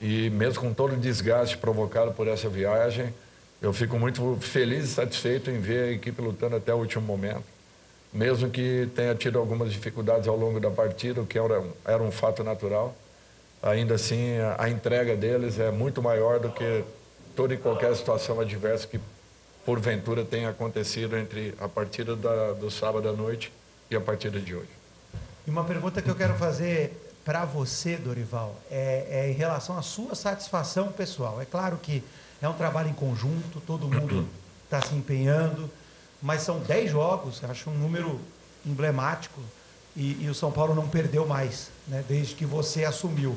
[0.00, 3.14] E mesmo com todo o desgaste provocado por essa viagem,
[3.62, 7.57] eu fico muito feliz e satisfeito em ver a equipe lutando até o último momento.
[8.12, 12.10] Mesmo que tenha tido algumas dificuldades ao longo da partida, o que era, era um
[12.10, 12.96] fato natural,
[13.62, 16.84] ainda assim a, a entrega deles é muito maior do que
[17.36, 18.98] toda e qualquer situação adversa que
[19.64, 23.52] porventura tenha acontecido entre a partida da, do sábado à noite
[23.90, 24.70] e a partida de hoje.
[25.46, 26.92] E uma pergunta que eu quero fazer
[27.24, 31.40] para você, Dorival, é, é, em relação à sua satisfação pessoal.
[31.42, 32.02] É claro que
[32.40, 34.26] é um trabalho em conjunto, todo mundo
[34.64, 35.70] está se empenhando,
[36.22, 38.20] mas são 10 jogos, acho um número
[38.66, 39.40] emblemático,
[39.96, 43.36] e, e o São Paulo não perdeu mais, né, desde que você assumiu.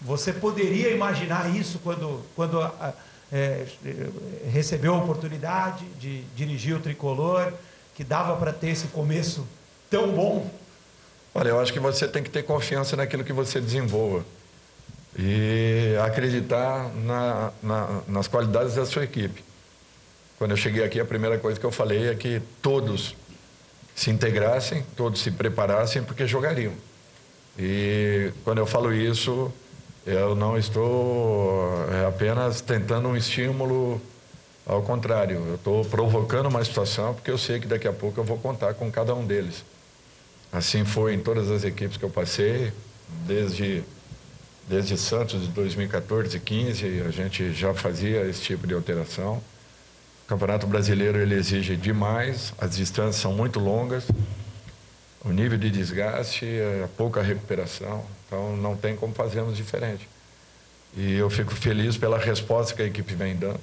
[0.00, 2.94] Você poderia imaginar isso quando, quando a,
[3.32, 3.66] é,
[4.50, 7.52] recebeu a oportunidade de dirigir o tricolor,
[7.94, 9.46] que dava para ter esse começo
[9.90, 10.50] tão bom?
[11.34, 14.24] Olha, eu acho que você tem que ter confiança naquilo que você desenvolva
[15.18, 19.42] e acreditar na, na, nas qualidades da sua equipe.
[20.38, 23.14] Quando eu cheguei aqui, a primeira coisa que eu falei é que todos
[23.94, 26.72] se integrassem, todos se preparassem, porque jogariam.
[27.58, 29.50] E quando eu falo isso,
[30.06, 34.00] eu não estou é, apenas tentando um estímulo,
[34.66, 38.24] ao contrário, eu estou provocando uma situação, porque eu sei que daqui a pouco eu
[38.24, 39.64] vou contar com cada um deles.
[40.52, 42.72] Assim foi em todas as equipes que eu passei,
[43.26, 43.82] desde
[44.68, 49.40] Desde Santos de 2014 e 15 a gente já fazia esse tipo de alteração.
[50.26, 54.08] O Campeonato Brasileiro ele exige demais, as distâncias são muito longas,
[55.24, 60.08] o nível de desgaste, é pouca recuperação, então não tem como fazermos diferente.
[60.96, 63.60] E eu fico feliz pela resposta que a equipe vem dando.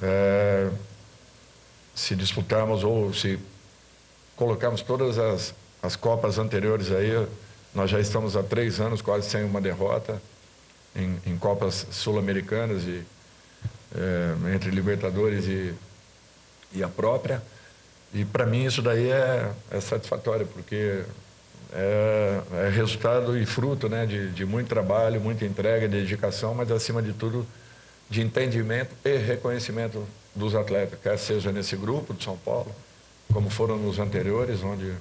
[0.00, 0.70] É,
[1.96, 3.36] se disputarmos ou se
[4.36, 7.26] colocarmos todas as, as Copas anteriores aí,
[7.74, 10.22] nós já estamos há três anos quase sem uma derrota
[10.94, 13.04] em, em Copas Sul-Americanas e
[13.94, 15.74] é, entre Libertadores e,
[16.72, 17.42] e a própria.
[18.12, 21.02] E para mim isso daí é, é satisfatório, porque
[21.72, 27.00] é, é, resultado e fruto né, de, de muito trabalho, muita entrega, dedicação, mas acima
[27.00, 27.46] de tudo
[28.08, 32.74] de entendimento e reconhecimento dos atletas, quer seja nesse grupo de São Paulo,
[33.32, 34.92] como foram nos anteriores, onde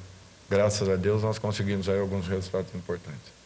[0.49, 3.39] graças a Deus, nós conseguimos aí alguns resultados importantes.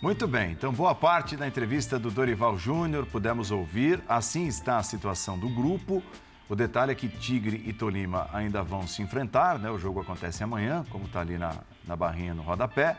[0.00, 4.00] Muito bem, então boa parte da entrevista do Dorival Júnior pudemos ouvir.
[4.08, 6.00] Assim está a situação do grupo.
[6.48, 9.68] O detalhe é que Tigre e Tolima ainda vão se enfrentar, né?
[9.68, 11.52] O jogo acontece amanhã, como está ali na,
[11.84, 12.96] na barrinha no rodapé.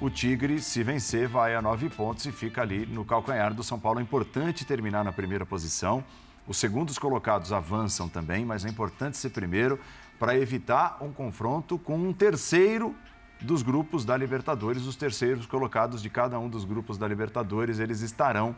[0.00, 3.78] O Tigre, se vencer, vai a nove pontos e fica ali no calcanhar do São
[3.78, 4.00] Paulo.
[4.00, 6.02] É importante terminar na primeira posição.
[6.48, 9.78] Os segundos colocados avançam também, mas é importante ser primeiro
[10.18, 12.92] para evitar um confronto com um terceiro
[13.40, 18.00] dos grupos da Libertadores, os terceiros colocados de cada um dos grupos da Libertadores, eles
[18.00, 18.54] estarão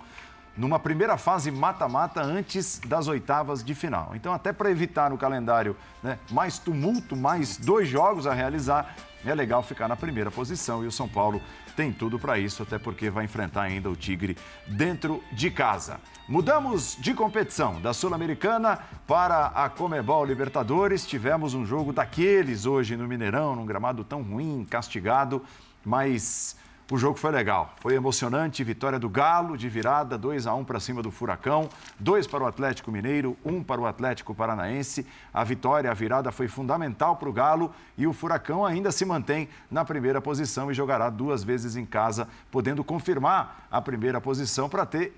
[0.57, 4.13] numa primeira fase mata-mata antes das oitavas de final.
[4.15, 9.35] Então, até para evitar no calendário né, mais tumulto, mais dois jogos a realizar, é
[9.35, 11.43] legal ficar na primeira posição e o São Paulo
[11.77, 14.37] tem tudo para isso, até porque vai enfrentar ainda o Tigre
[14.67, 16.01] dentro de casa.
[16.27, 21.07] Mudamos de competição da Sul-Americana para a Comebol Libertadores.
[21.07, 25.45] Tivemos um jogo daqueles hoje no Mineirão, num gramado tão ruim, castigado,
[25.85, 26.57] mas
[26.89, 28.63] o jogo foi legal, foi emocionante.
[28.63, 31.69] Vitória do Galo de virada, 2 a 1 para cima do Furacão,
[31.99, 35.05] 2 para o Atlético Mineiro, 1 um para o Atlético Paranaense.
[35.35, 39.49] A vitória, a virada foi fundamental para o Galo e o Furacão ainda se mantém
[39.69, 44.87] na primeira posição e jogará duas vezes em casa, podendo confirmar a primeira posição para
[44.87, 45.13] ter,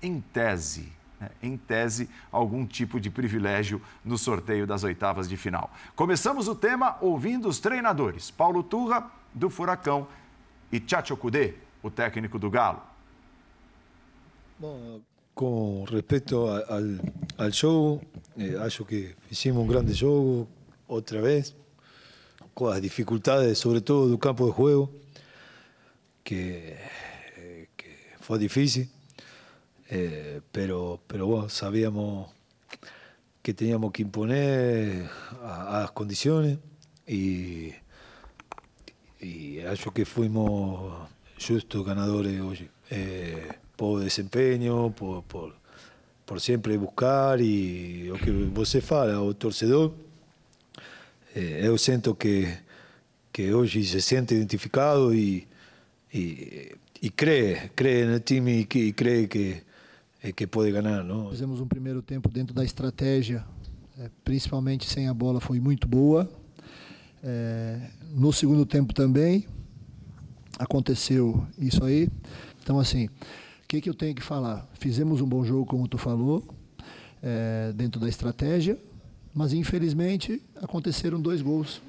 [0.00, 5.70] em tese, né, em tese, algum tipo de privilégio no sorteio das oitavas de final.
[5.94, 8.30] Começamos o tema ouvindo os treinadores.
[8.30, 10.08] Paulo Turra, do Furacão
[10.72, 12.82] e Chacho Cudê, o técnico do Galo?
[14.58, 15.00] Bom,
[15.34, 18.02] com respeito ao, ao jogo,
[18.38, 20.48] eh, acho que fizemos um grande jogo
[20.88, 21.54] outra vez,
[22.54, 24.92] com as dificuldades, sobretudo do campo de jogo,
[26.24, 26.74] que,
[27.36, 27.88] eh, que
[28.20, 28.88] foi difícil,
[29.90, 32.30] eh, pero, pero bueno, sabíamos
[33.42, 35.08] que teníamos que imponer
[35.40, 36.58] as condições
[37.06, 37.85] e y
[39.70, 40.92] acho que fuimos
[41.38, 45.54] justos ganadores hoy eh, por desempeño, por, por,
[46.24, 49.94] por, buscar y lo que você fala, o torcedor,
[51.34, 52.58] eh, sinto que,
[53.32, 55.46] que hoje se sente identificado e,
[56.12, 59.62] e, e crê, crê no time e, e crê que,
[60.34, 61.04] que pode ganhar.
[61.04, 61.30] Não?
[61.30, 63.44] Fizemos um primeiro tempo dentro da estratégia,
[63.98, 66.28] eh, principalmente sem a bola, foi muito boa.
[67.22, 69.46] É, no segundo tempo também
[70.58, 72.08] aconteceu isso aí.
[72.62, 74.68] Então, assim, o que, que eu tenho que falar?
[74.74, 76.42] Fizemos um bom jogo, como tu falou,
[77.22, 78.78] é, dentro da estratégia,
[79.34, 81.82] mas infelizmente aconteceram dois gols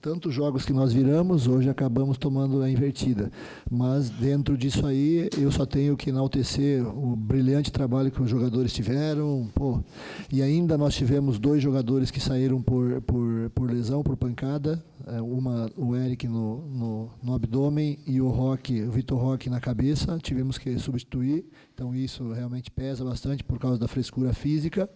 [0.00, 3.30] tantos jogos que nós viramos, hoje acabamos tomando a invertida.
[3.70, 8.72] Mas dentro disso aí, eu só tenho que enaltecer o brilhante trabalho que os jogadores
[8.72, 9.48] tiveram.
[9.54, 9.82] Pô,
[10.32, 14.82] e ainda nós tivemos dois jogadores que saíram por, por, por lesão, por pancada.
[15.06, 19.60] É, uma, o Eric no, no, no abdômen e o Rock, o Vitor Roque na
[19.60, 20.18] cabeça.
[20.22, 21.44] Tivemos que substituir.
[21.74, 24.88] Então isso realmente pesa bastante por causa da frescura física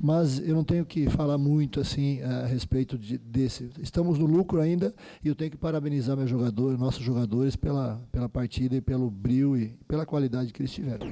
[0.00, 3.70] mas eu não tenho que falar muito assim a respeito de, desse.
[3.80, 8.28] Estamos no lucro ainda e eu tenho que parabenizar meus jogadores, nossos jogadores pela, pela
[8.28, 11.06] partida e pelo brilho e pela qualidade que eles tiveram.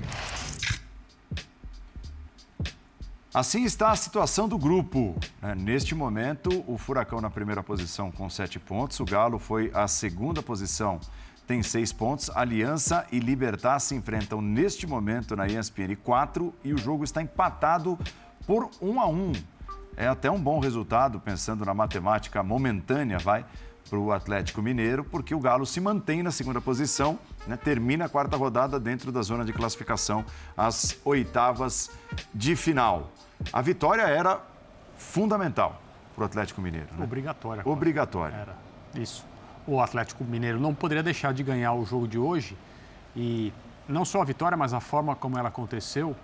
[3.35, 5.17] Assim está a situação do grupo.
[5.41, 5.55] Né?
[5.55, 10.43] Neste momento, o Furacão na primeira posição com sete pontos, o Galo foi a segunda
[10.43, 11.01] posição,
[11.47, 12.29] tem seis pontos.
[12.35, 17.99] Aliança e Libertar se enfrentam neste momento na ESPN 4 e o jogo está empatado
[18.47, 19.33] por um a um.
[19.97, 23.45] É até um bom resultado, pensando na matemática momentânea, vai,
[23.89, 28.09] para o Atlético Mineiro, porque o Galo se mantém na segunda posição, né, termina a
[28.09, 30.25] quarta rodada dentro da zona de classificação,
[30.57, 31.91] às oitavas
[32.33, 33.11] de final.
[33.53, 34.41] A vitória era
[34.97, 35.81] fundamental
[36.15, 36.89] para o Atlético Mineiro.
[36.97, 37.05] Né?
[37.05, 37.63] Obrigatória.
[37.67, 38.35] Obrigatória.
[38.35, 38.57] Era.
[38.95, 39.25] Isso.
[39.67, 42.57] O Atlético Mineiro não poderia deixar de ganhar o jogo de hoje
[43.15, 43.53] e
[43.89, 46.17] não só a vitória, mas a forma como ela aconteceu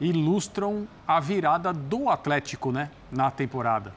[0.00, 3.92] ilustram a virada do Atlético né, na temporada.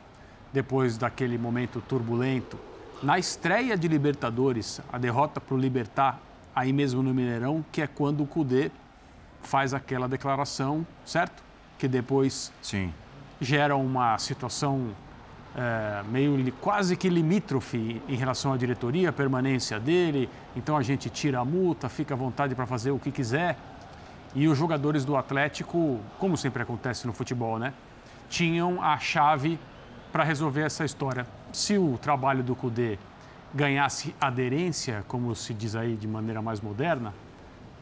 [0.51, 2.59] Depois daquele momento turbulento,
[3.01, 6.19] na estreia de Libertadores, a derrota para o Libertar,
[6.55, 8.71] aí mesmo no Mineirão, que é quando o Cudê
[9.41, 11.43] faz aquela declaração, certo?
[11.77, 12.93] Que depois Sim.
[13.41, 14.91] gera uma situação
[15.55, 20.29] é, meio quase que limítrofe em relação à diretoria, permanência dele.
[20.55, 23.57] Então a gente tira a multa, fica à vontade para fazer o que quiser.
[24.35, 27.73] E os jogadores do Atlético, como sempre acontece no futebol, né?
[28.29, 29.59] Tinham a chave
[30.11, 31.27] para resolver essa história.
[31.51, 32.97] Se o trabalho do Cudê
[33.53, 37.13] ganhasse aderência, como se diz aí de maneira mais moderna,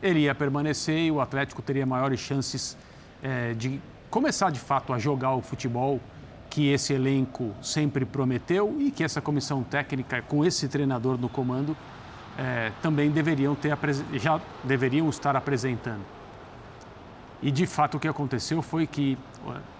[0.03, 2.77] ele ia permanecer e o Atlético teria maiores chances
[3.23, 6.01] é, de começar de fato a jogar o futebol
[6.49, 11.77] que esse elenco sempre prometeu e que essa comissão técnica, com esse treinador no comando,
[12.37, 13.77] é, também deveriam ter,
[14.15, 16.20] já deveriam estar apresentando.
[17.41, 19.17] E de fato o que aconteceu foi que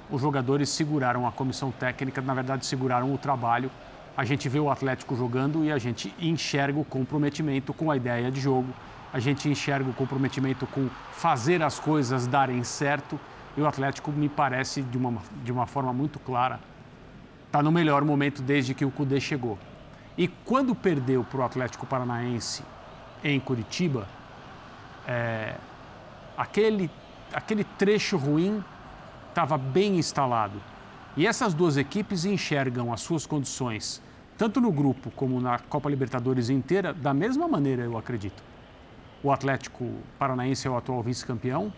[0.10, 3.70] os jogadores seguraram a comissão técnica, na verdade seguraram o trabalho.
[4.18, 8.32] A gente vê o Atlético jogando e a gente enxerga o comprometimento com a ideia
[8.32, 8.74] de jogo,
[9.14, 13.20] a gente enxerga o comprometimento com fazer as coisas darem certo.
[13.56, 16.60] E o Atlético me parece de uma, de uma forma muito clara,
[17.46, 19.58] está no melhor momento desde que o Cudê chegou.
[20.18, 22.64] E quando perdeu para o Atlético Paranaense
[23.24, 24.08] em Curitiba,
[25.08, 25.56] é,
[26.38, 26.90] aquele,
[27.34, 28.64] aquele trecho ruim
[29.30, 30.62] estava bem instalado.
[31.16, 34.02] E essas duas equipes enxergam as suas condições,
[34.38, 38.42] tanto no grupo como na Copa Libertadores inteira, da mesma maneira, eu acredito.
[39.24, 41.72] O Atlético Paranaense é o atual vice-campeão,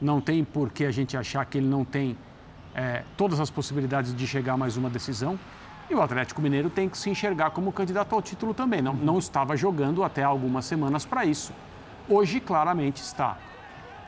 [0.00, 2.16] não tem por que a gente achar que ele não tem
[2.74, 5.38] é, todas as possibilidades de chegar a mais uma decisão.
[5.88, 8.82] E o Atlético Mineiro tem que se enxergar como candidato ao título também.
[8.82, 11.52] Não, não estava jogando até algumas semanas para isso.
[12.08, 13.38] Hoje, claramente, está.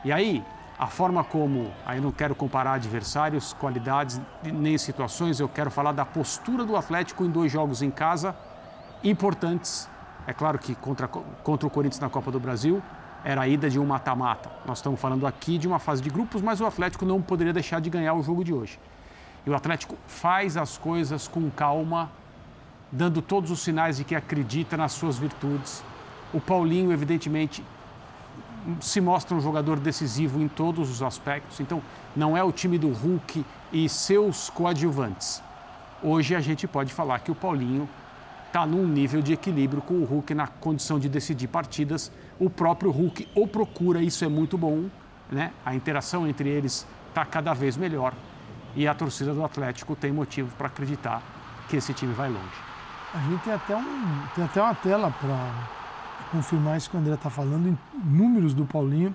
[0.03, 0.43] E aí,
[0.79, 6.05] a forma como, aí não quero comparar adversários, qualidades, nem situações, eu quero falar da
[6.05, 8.33] postura do Atlético em dois jogos em casa
[9.03, 9.89] importantes.
[10.25, 12.81] É claro que contra, contra o Corinthians na Copa do Brasil
[13.25, 14.49] era a ida de um mata-mata.
[14.65, 17.81] Nós estamos falando aqui de uma fase de grupos, mas o Atlético não poderia deixar
[17.81, 18.79] de ganhar o jogo de hoje.
[19.45, 22.09] E o Atlético faz as coisas com calma,
[22.89, 25.83] dando todos os sinais de que acredita nas suas virtudes.
[26.33, 27.65] O Paulinho, evidentemente,
[28.79, 31.59] se mostra um jogador decisivo em todos os aspectos.
[31.59, 31.81] Então,
[32.15, 35.41] não é o time do Hulk e seus coadjuvantes.
[36.01, 37.87] Hoje a gente pode falar que o Paulinho
[38.47, 42.11] está num nível de equilíbrio com o Hulk na condição de decidir partidas.
[42.39, 44.85] O próprio Hulk o procura, isso é muito bom.
[45.31, 45.51] Né?
[45.65, 48.13] A interação entre eles está cada vez melhor
[48.75, 51.21] e a torcida do Atlético tem motivo para acreditar
[51.67, 52.69] que esse time vai longe.
[53.13, 55.78] A gente tem até, um, tem até uma tela para
[56.31, 59.13] confirmar isso que o André está falando, em números do Paulinho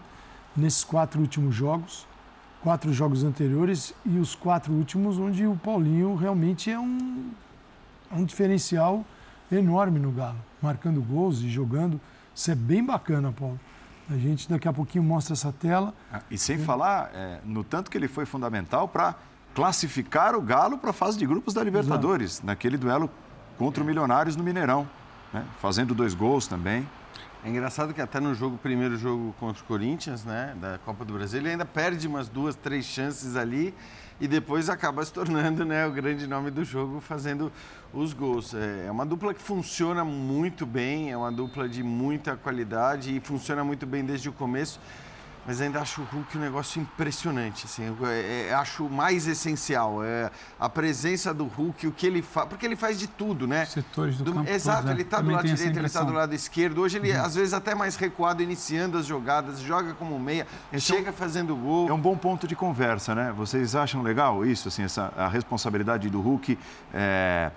[0.56, 2.06] nesses quatro últimos jogos,
[2.62, 7.30] quatro jogos anteriores e os quatro últimos onde o Paulinho realmente é um,
[8.10, 9.04] é um diferencial
[9.50, 12.00] enorme no Galo, marcando gols e jogando.
[12.34, 13.58] Isso é bem bacana, Paulo.
[14.10, 15.94] A gente daqui a pouquinho mostra essa tela.
[16.12, 19.14] Ah, e sem falar é, no tanto que ele foi fundamental para
[19.54, 22.46] classificar o Galo para a fase de grupos da Libertadores, Exato.
[22.46, 23.08] naquele duelo
[23.56, 24.86] contra o Milionários no Mineirão,
[25.32, 25.44] né?
[25.60, 26.86] fazendo dois gols também.
[27.44, 31.12] É engraçado que até no jogo, primeiro jogo contra o Corinthians, né, da Copa do
[31.12, 33.74] Brasil, ele ainda perde umas duas, três chances ali
[34.18, 37.52] e depois acaba se tornando né, o grande nome do jogo, fazendo
[37.92, 38.54] os gols.
[38.54, 43.20] É, é uma dupla que funciona muito bem, é uma dupla de muita qualidade e
[43.20, 44.80] funciona muito bem desde o começo
[45.46, 47.66] mas ainda acho o Hulk um negócio impressionante.
[47.66, 52.48] Assim, é, é, acho mais essencial é a presença do Hulk, o que ele faz,
[52.48, 53.66] porque ele faz de tudo, né?
[53.66, 54.50] Setores do, do campo.
[54.50, 54.92] Exato, é.
[54.92, 56.80] ele está do lado direito, ele está do lado esquerdo.
[56.80, 57.22] Hoje ele, uhum.
[57.22, 61.14] às vezes, até mais recuado, iniciando as jogadas, joga como meia, Esse chega é um,
[61.14, 61.88] fazendo gol.
[61.88, 63.32] É um bom ponto de conversa, né?
[63.36, 66.58] Vocês acham legal isso, assim, essa, a responsabilidade do Hulk
[66.92, 67.50] é,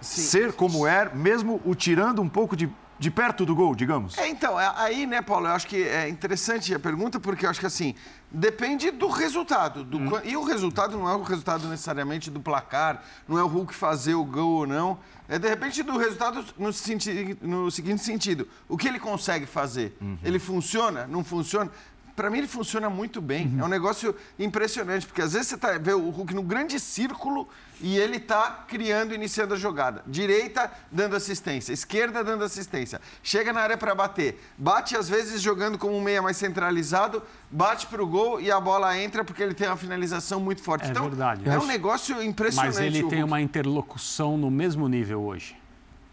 [0.00, 4.16] ser como é, mesmo o tirando um pouco de de perto do gol, digamos?
[4.16, 7.50] É, então, é, aí, né, Paulo, eu acho que é interessante a pergunta, porque eu
[7.50, 7.94] acho que assim,
[8.30, 9.84] depende do resultado.
[9.84, 10.20] Do, hum.
[10.24, 14.14] E o resultado não é o resultado necessariamente do placar, não é o Hulk fazer
[14.14, 14.98] o gol ou não.
[15.28, 19.96] É de repente do resultado no, senti no seguinte sentido: o que ele consegue fazer?
[20.00, 20.18] Uhum.
[20.22, 21.06] Ele funciona?
[21.06, 21.70] Não funciona?
[22.16, 23.46] Para mim ele funciona muito bem.
[23.46, 23.60] Uhum.
[23.60, 27.46] É um negócio impressionante, porque às vezes você tá, vê o Hulk no grande círculo
[27.78, 30.02] e ele está criando, iniciando a jogada.
[30.06, 33.00] Direita dando assistência, esquerda dando assistência.
[33.22, 34.42] Chega na área para bater.
[34.56, 38.58] Bate às vezes jogando como um meia mais centralizado, bate para o gol e a
[38.58, 40.86] bola entra porque ele tem uma finalização muito forte.
[40.86, 41.46] É então, verdade.
[41.46, 42.76] É um negócio impressionante.
[42.76, 45.54] Mas ele tem uma interlocução no mesmo nível hoje.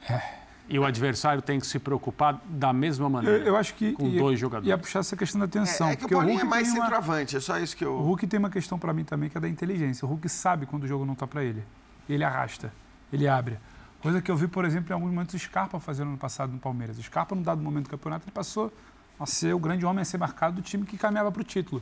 [0.09, 0.42] É.
[0.69, 3.37] E o adversário tem que se preocupar da mesma maneira.
[3.39, 4.69] Eu, eu acho que com ia, dois jogadores.
[4.69, 5.89] Ia puxar essa questão da atenção.
[5.89, 7.37] É, é que o Paulinho o é mais centroavante, uma...
[7.37, 7.93] é só isso que eu.
[7.93, 10.05] O Hulk tem uma questão para mim também que é da inteligência.
[10.05, 11.63] O Hulk sabe quando o jogo não está para ele.
[12.07, 12.73] Ele arrasta,
[13.11, 13.59] ele abre.
[14.01, 16.59] Coisa que eu vi, por exemplo, em alguns momentos o Scarpa fazendo no passado no
[16.59, 16.97] Palmeiras.
[16.97, 18.71] O Scarpa, num dado momento do campeonato, ele passou
[19.19, 21.81] a ser o grande homem a ser marcado do time que caminhava para o título.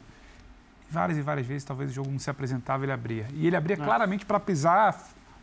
[0.89, 3.27] várias e várias vezes, talvez o jogo não se apresentava, ele abria.
[3.33, 3.77] E ele abria é.
[3.77, 4.99] claramente para pisar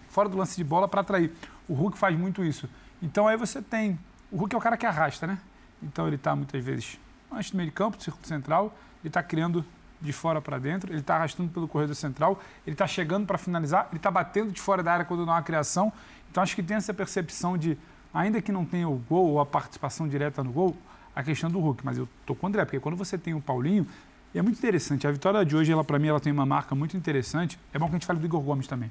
[0.08, 1.32] fora do lance de bola para atrair.
[1.68, 2.68] O Hulk faz muito isso.
[3.02, 3.98] Então aí você tem.
[4.30, 5.38] O Hulk é o cara que arrasta, né?
[5.82, 6.98] Então ele está muitas vezes
[7.30, 9.64] antes do meio de campo, do círculo central, ele está criando
[10.00, 13.88] de fora para dentro, ele está arrastando pelo corredor central, ele está chegando para finalizar,
[13.90, 15.92] ele está batendo de fora da área quando não há criação.
[16.30, 17.76] Então acho que tem essa percepção de,
[18.12, 20.76] ainda que não tenha o gol ou a participação direta no gol,
[21.14, 21.84] a questão do Hulk.
[21.84, 23.86] Mas eu tô com o André, porque quando você tem o Paulinho,
[24.34, 25.06] é muito interessante.
[25.06, 27.58] A vitória de hoje, ela para mim, ela tem uma marca muito interessante.
[27.72, 28.90] É bom que a gente fale do Igor Gomes também.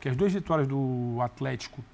[0.00, 1.84] Que as duas vitórias do Atlético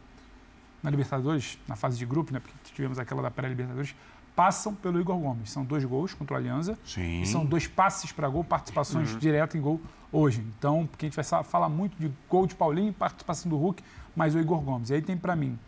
[0.83, 3.95] na Libertadores, na fase de grupo, né, porque tivemos aquela da pré-Libertadores,
[4.35, 5.51] passam pelo Igor Gomes.
[5.51, 6.79] São dois gols contra o Alianza.
[6.85, 7.23] Sim.
[7.23, 9.19] E são dois passes para gol, participações uhum.
[9.19, 9.81] direto em gol
[10.11, 10.45] hoje.
[10.59, 13.83] Então, porque a gente vai falar muito de gol de Paulinho, participação do Hulk,
[14.17, 14.91] mas o Igor Gomes.
[14.91, 15.59] E aí tem para mim,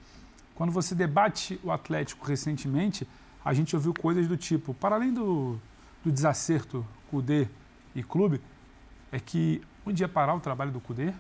[0.55, 3.07] quando você debate o Atlético recentemente,
[3.45, 5.59] a gente ouviu coisas do tipo, para além do,
[6.03, 7.47] do desacerto Cudê
[7.95, 8.41] e clube,
[9.13, 11.13] é que um dia parar o trabalho do Cudê,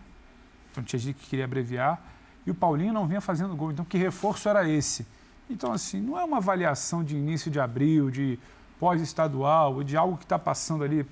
[0.72, 2.03] então tinha gente que queria abreviar,
[2.47, 3.70] e o Paulinho não vinha fazendo gol.
[3.70, 5.07] Então, que reforço era esse?
[5.49, 8.38] Então, assim, não é uma avaliação de início de abril, de
[8.78, 11.07] pós-estadual, de algo que está passando ali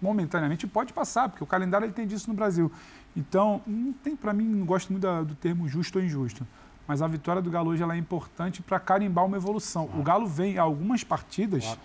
[0.00, 0.66] momentaneamente.
[0.66, 2.70] Pode passar, porque o calendário ele tem disso no Brasil.
[3.16, 6.46] Então, não tem para mim, não gosto muito do termo justo ou injusto.
[6.86, 9.90] Mas a vitória do Galo hoje ela é importante para carimbar uma evolução.
[9.94, 11.80] O Galo vem algumas partidas claro.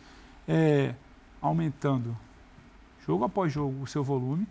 [0.48, 0.94] é,
[1.42, 2.16] aumentando
[3.06, 4.48] jogo após jogo o seu volume.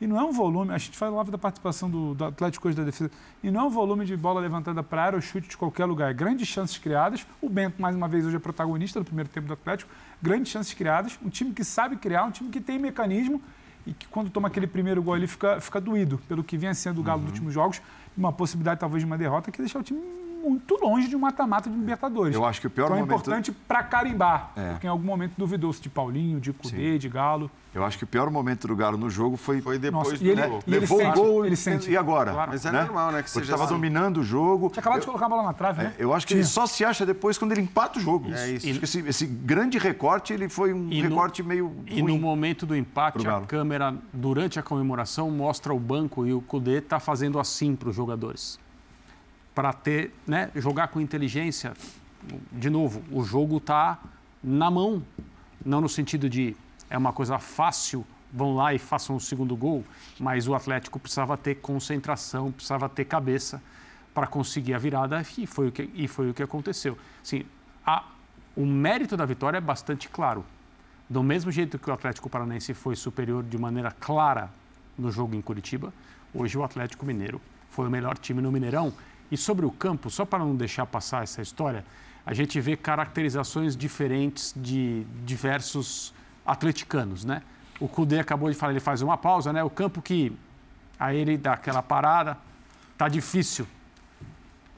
[0.00, 2.84] E não é um volume, a gente falava da participação do, do Atlético hoje da
[2.84, 3.10] defesa,
[3.42, 6.12] e não é um volume de bola levantada para área ou chute de qualquer lugar.
[6.12, 7.26] Grandes chances criadas.
[7.40, 9.90] O Bento, mais uma vez, hoje é protagonista do primeiro tempo do Atlético.
[10.20, 11.18] Grandes chances criadas.
[11.24, 13.40] Um time que sabe criar, um time que tem mecanismo
[13.86, 17.00] e que quando toma aquele primeiro gol ali fica, fica doído pelo que vinha sendo
[17.00, 17.24] o Galo uhum.
[17.24, 17.80] nos últimos jogos.
[18.14, 21.68] Uma possibilidade talvez de uma derrota que deixar o time muito longe de um mata-mata
[21.68, 22.34] de Libertadores.
[22.34, 23.12] Eu acho que o pior então momento...
[23.12, 24.70] é importante para carimbar, é.
[24.70, 27.50] porque em algum momento duvidou-se de Paulinho, de Cudê, de Galo.
[27.74, 30.30] Eu acho que o pior momento do Galo no jogo foi, foi depois Nossa, do
[30.30, 30.62] ele, gol.
[30.66, 31.90] Levou o gol ele sente.
[31.90, 32.32] e agora?
[32.32, 32.50] Claro.
[32.50, 32.84] Mas é né?
[32.84, 33.22] normal, né?
[33.22, 34.70] Que Porque estava dominando o jogo.
[34.70, 35.94] Tinha acabado eu, de colocar a bola na trave, né?
[35.98, 36.40] É, eu acho que Tinha.
[36.40, 38.32] ele só se acha depois quando ele empata o jogo.
[38.32, 38.66] É isso.
[38.66, 42.74] E, esse, esse, grande recorte, ele foi um recorte no, meio E no momento do
[42.74, 47.76] empate, a câmera, durante a comemoração, mostra o banco e o Cudê está fazendo assim
[47.76, 48.58] para os jogadores
[49.56, 51.72] para ter, né, jogar com inteligência.
[52.52, 53.98] De novo, o jogo está
[54.44, 55.02] na mão,
[55.64, 56.54] não no sentido de
[56.90, 59.82] é uma coisa fácil, vão lá e façam o segundo gol,
[60.20, 63.62] mas o Atlético precisava ter concentração, precisava ter cabeça
[64.12, 66.98] para conseguir a virada e foi o que, e foi o que aconteceu.
[67.22, 67.46] Sim,
[67.84, 68.04] a,
[68.54, 70.44] o mérito da vitória é bastante claro.
[71.08, 74.50] Do mesmo jeito que o Atlético Paranense foi superior de maneira clara
[74.98, 75.94] no jogo em Curitiba,
[76.34, 77.40] hoje o Atlético Mineiro
[77.70, 78.92] foi o melhor time no Mineirão
[79.30, 81.84] e sobre o campo, só para não deixar passar essa história,
[82.24, 86.12] a gente vê caracterizações diferentes de diversos
[86.44, 87.42] atleticanos, né?
[87.78, 89.62] O Cudê acabou de falar, ele faz uma pausa, né?
[89.62, 90.32] O campo que
[90.98, 92.36] aí ele dá aquela parada,
[92.96, 93.66] tá difícil.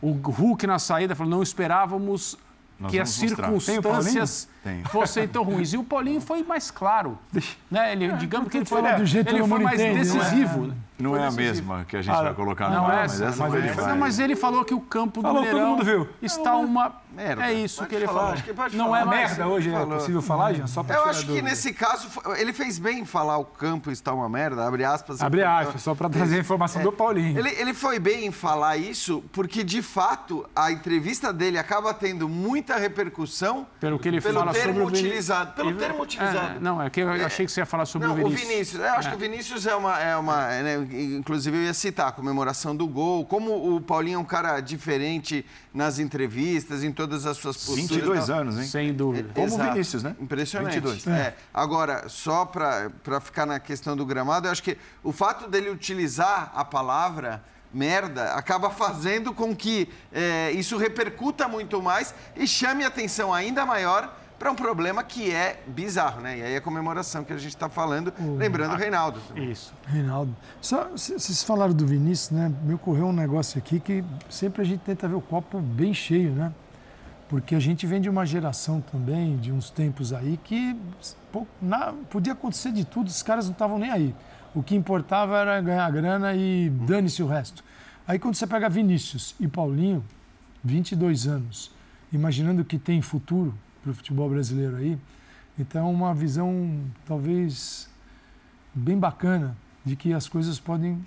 [0.00, 2.36] O Hulk na saída falou, não esperávamos
[2.78, 4.48] nós que as circunstâncias
[4.90, 5.72] fossem tão ruins.
[5.72, 7.18] E o Paulinho foi mais claro.
[7.70, 7.92] Né?
[7.92, 10.66] Ele, digamos que ele foi, do jeito ele foi mais entende, decisivo.
[10.98, 13.54] Não é, não é a mesma que a gente vai colocar não, é essa, mas,
[13.64, 15.78] essa mas, mas ele falou que o campo do Mineirão
[16.22, 16.92] está uma...
[17.18, 17.50] Merda.
[17.50, 18.34] É isso que ele falou.
[18.34, 20.68] Que não é merda hoje, é possível falar, Jean?
[20.68, 24.28] Só Eu acho que nesse caso, ele fez bem em falar o campo está uma
[24.28, 25.20] merda, abre aspas.
[25.20, 27.36] Abre aspas, só para trazer a informação do Paulinho.
[27.36, 32.28] Ele, ele foi bem em falar isso, porque de fato a entrevista dele acaba tendo
[32.28, 35.52] muita repercussão pelo que ele pelo fala termo sobre utilizado.
[35.54, 36.56] Pelo termo utilizado.
[36.56, 38.44] É, não, é que eu achei que você ia falar sobre não, o Vinícius.
[38.44, 38.80] O Vinícius.
[38.80, 39.10] Eu acho é.
[39.10, 40.00] que o Vinícius é uma.
[40.00, 40.76] É uma né,
[41.18, 43.26] inclusive, eu ia citar a comemoração do gol.
[43.26, 45.44] Como o Paulinho é um cara diferente
[45.74, 47.88] nas entrevistas, em todas as suas posturas.
[47.88, 48.64] 22 anos, hein?
[48.64, 49.30] Sem dúvida.
[49.34, 50.14] Como o Vinícius, né?
[50.20, 50.74] Impressionante.
[50.74, 51.06] 22.
[51.06, 51.34] É.
[51.52, 56.52] Agora, só para ficar na questão do gramado, eu acho que o fato dele utilizar
[56.54, 57.42] a palavra
[57.72, 64.14] merda acaba fazendo com que é, isso repercuta muito mais e chame atenção ainda maior
[64.38, 66.38] para um problema que é bizarro, né?
[66.38, 68.36] E aí a comemoração que a gente está falando, o...
[68.36, 69.20] lembrando o Reinaldo.
[69.28, 69.50] Também.
[69.50, 69.74] Isso.
[69.84, 70.34] Reinaldo.
[70.60, 72.52] Só, vocês falaram do Vinícius, né?
[72.62, 76.30] Me ocorreu um negócio aqui que sempre a gente tenta ver o copo bem cheio,
[76.32, 76.52] né?
[77.28, 80.74] Porque a gente vem de uma geração também, de uns tempos aí, que
[81.30, 84.14] pô, na, podia acontecer de tudo, os caras não estavam nem aí.
[84.54, 87.62] O que importava era ganhar grana e dane-se o resto.
[88.06, 90.02] Aí quando você pega Vinícius e Paulinho,
[90.64, 91.70] 22 anos,
[92.10, 94.98] imaginando que tem futuro para o futebol brasileiro aí,
[95.58, 97.90] então uma visão talvez
[98.74, 99.54] bem bacana
[99.84, 100.98] de que as coisas podem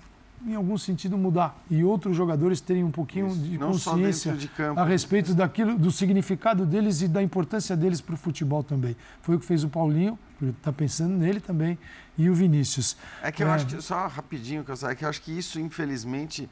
[0.46, 4.80] em algum sentido mudar e outros jogadores terem um pouquinho Isso, de consciência de campo,
[4.80, 8.96] a respeito daquilo do significado deles e da importância deles para o futebol também.
[9.20, 10.18] Foi o que fez o Paulinho
[10.50, 11.78] está pensando nele também
[12.18, 12.96] e o Vinícius.
[13.22, 13.52] É que eu é...
[13.52, 16.48] acho que só rapidinho que eu, é que eu acho que isso infelizmente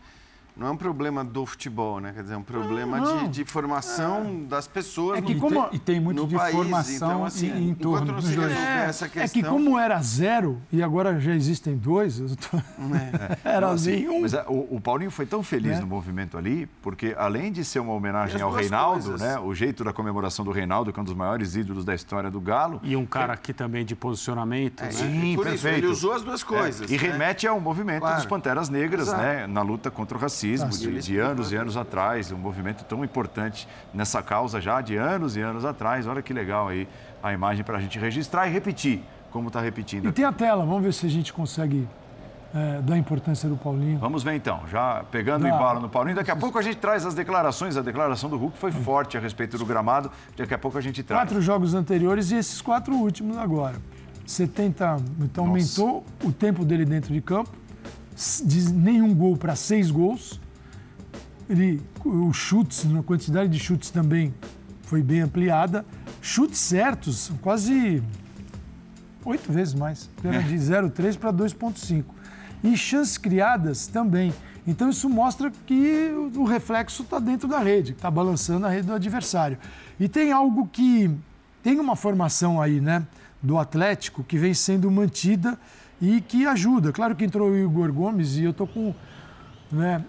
[0.56, 2.12] não é um problema do futebol, né?
[2.12, 4.48] Quer dizer, é um problema de, de, formação é.
[4.48, 6.54] das pessoas é que no, como, e tem muito de país.
[6.54, 8.52] formação então, assim, em, em torno dos dois.
[8.52, 9.24] É, essa questão...
[9.24, 12.56] é que como era zero e agora já existem dois, tô...
[12.56, 13.38] é.
[13.48, 14.22] era não, assim, um.
[14.22, 15.80] Mas é, o, o, Paulinho foi tão feliz é.
[15.80, 19.20] no movimento ali, porque além de ser uma homenagem ao Reinaldo, coisas.
[19.20, 19.38] né?
[19.38, 22.40] O jeito da comemoração do Reinaldo, que é um dos maiores ídolos da história do
[22.40, 22.80] Galo.
[22.82, 24.90] E um cara aqui também de posicionamento, né?
[24.90, 25.76] Sim, Por perfeito.
[25.76, 26.90] Isso, ele usou as duas coisas.
[26.90, 26.98] E né?
[26.98, 28.16] remete ao movimento claro.
[28.16, 29.22] dos Panteras Negras, Exato.
[29.22, 29.46] né?
[29.46, 33.04] Na luta contra o racismo racismo de, de, anos e anos atrás, um movimento tão
[33.04, 36.06] importante nessa causa já de anos e anos atrás.
[36.06, 36.88] Olha que legal aí
[37.22, 40.06] a imagem para a gente registrar e repetir, como está repetindo.
[40.06, 40.16] E aqui.
[40.16, 41.86] tem a tela, vamos ver se a gente consegue
[42.54, 43.98] é, dar importância do Paulinho.
[43.98, 46.16] Vamos ver então, já pegando o embalo no Paulinho.
[46.16, 47.76] Daqui a pouco a gente traz as declarações.
[47.76, 50.10] A declaração do Hulk foi forte a respeito do gramado.
[50.36, 51.22] Daqui a pouco a gente traz.
[51.22, 53.76] Quatro jogos anteriores e esses quatro últimos agora.
[54.26, 55.80] 70, então Nossa.
[55.80, 57.50] aumentou o tempo dele dentro de campo,
[58.44, 60.40] de nenhum gol para seis gols
[61.50, 64.32] ele, os chutes, a quantidade de chutes também
[64.82, 65.84] foi bem ampliada.
[66.22, 68.00] Chutes certos, quase
[69.24, 70.08] oito vezes mais.
[70.22, 72.04] Era de 0,3 para 2,5.
[72.62, 74.32] E chances criadas também.
[74.64, 78.92] Então isso mostra que o reflexo está dentro da rede, está balançando a rede do
[78.92, 79.58] adversário.
[79.98, 81.10] E tem algo que
[81.64, 83.04] tem uma formação aí, né,
[83.42, 85.58] do Atlético que vem sendo mantida
[86.00, 86.92] e que ajuda.
[86.92, 88.94] Claro que entrou o Igor Gomes e eu tô com,
[89.70, 90.04] né,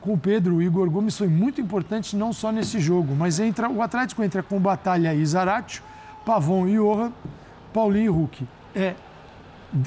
[0.00, 0.56] com o Pedro.
[0.56, 4.42] O Igor Gomes foi muito importante não só nesse jogo, mas entra o Atlético entra
[4.42, 5.82] com Batalha e Zaratio,
[6.24, 7.12] Pavon e Johan,
[7.72, 8.48] Paulinho e Hulk.
[8.74, 8.94] É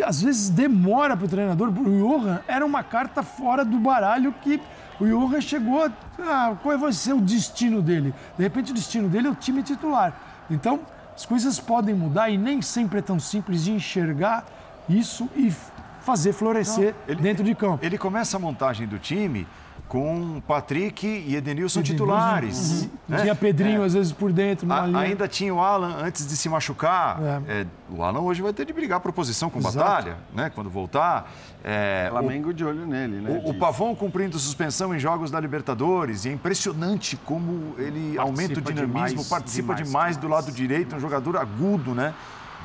[0.03, 1.69] às vezes demora para o treinador.
[1.69, 4.59] O Johan era uma carta fora do baralho que
[4.99, 5.91] o Johan chegou a.
[6.19, 8.13] Ah, qual vai ser o destino dele?
[8.37, 10.13] De repente, o destino dele é o time titular.
[10.49, 10.79] Então,
[11.15, 14.45] as coisas podem mudar e nem sempre é tão simples de enxergar
[14.89, 15.53] isso e
[16.01, 17.83] fazer florescer Não, ele, dentro de campo.
[17.83, 19.47] Ele começa a montagem do time
[19.87, 22.83] com Patrick e Edenilson titulares.
[22.83, 22.89] Uhum.
[23.07, 23.21] Né?
[23.21, 23.85] Tinha Pedrinho, é.
[23.85, 24.71] às vezes, por dentro.
[24.71, 27.19] A, ainda tinha o Alan antes de se machucar.
[27.47, 27.61] É.
[27.61, 29.77] É, o Alan hoje vai ter de brigar por posição com Exato.
[29.77, 30.51] batalha, né?
[30.53, 31.31] Quando voltar.
[31.63, 33.41] É, Flamengo o, de olho nele, né?
[33.43, 36.25] O, o, Pavão cumprindo suspensão em jogos da Libertadores.
[36.25, 40.27] E é impressionante como ele participa aumenta o dinamismo, demais, participa demais, demais, demais do
[40.27, 42.13] lado direito, um jogador agudo, né?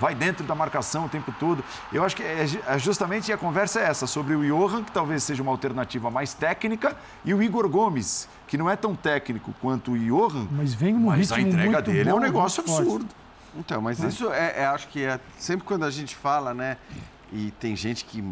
[0.01, 1.63] Vai dentro da marcação o tempo todo.
[1.93, 5.23] Eu acho que é, é justamente a conversa é essa, sobre o Johan, que talvez
[5.23, 9.93] seja uma alternativa mais técnica, e o Igor Gomes, que não é tão técnico quanto
[9.93, 13.07] o Johan, mas, vem um mas a entrega dele bom, é um negócio absurdo.
[13.55, 16.79] Então, mas isso é, é, acho que é sempre quando a gente fala, né?
[17.33, 18.25] E tem gente que.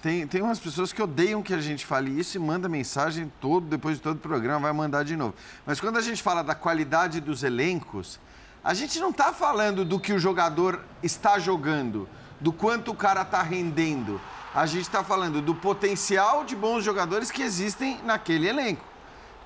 [0.00, 3.66] Tem, tem umas pessoas que odeiam que a gente fale isso e manda mensagem todo,
[3.66, 5.34] depois de todo o programa, vai mandar de novo.
[5.66, 8.18] Mas quando a gente fala da qualidade dos elencos,
[8.66, 12.08] a gente não está falando do que o jogador está jogando,
[12.40, 14.20] do quanto o cara está rendendo.
[14.52, 18.84] A gente está falando do potencial de bons jogadores que existem naquele elenco.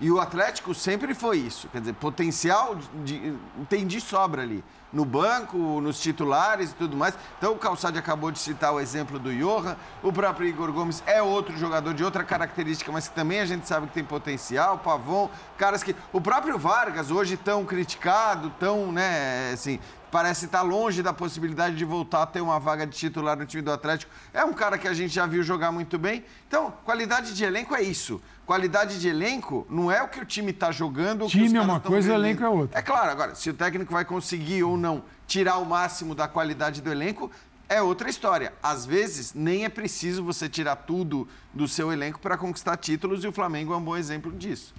[0.01, 1.69] E o Atlético sempre foi isso.
[1.69, 3.37] Quer dizer, potencial de,
[3.69, 4.65] tem de sobra ali.
[4.93, 7.17] No banco, nos titulares e tudo mais.
[7.39, 9.77] Então o Calçade acabou de citar o exemplo do Johan.
[10.03, 13.69] O próprio Igor Gomes é outro jogador de outra característica, mas que também a gente
[13.69, 14.79] sabe que tem potencial.
[14.79, 15.95] Pavon, caras que.
[16.13, 19.79] O próprio Vargas, hoje tão criticado, tão, né, assim,
[20.11, 23.63] parece estar longe da possibilidade de voltar a ter uma vaga de titular no time
[23.63, 24.13] do Atlético.
[24.35, 26.25] É um cara que a gente já viu jogar muito bem.
[26.49, 28.21] Então, qualidade de elenco é isso.
[28.45, 31.27] Qualidade de elenco não é o que o time está jogando.
[31.29, 32.79] Time é uma coisa, elenco é outra.
[32.79, 36.83] É claro, agora, se o técnico vai conseguir ou não tirar o máximo da qualidade
[36.83, 37.31] do elenco,
[37.69, 38.53] é outra história.
[38.61, 43.29] Às vezes, nem é preciso você tirar tudo do seu elenco para conquistar títulos e
[43.29, 44.75] o Flamengo é um bom exemplo disso.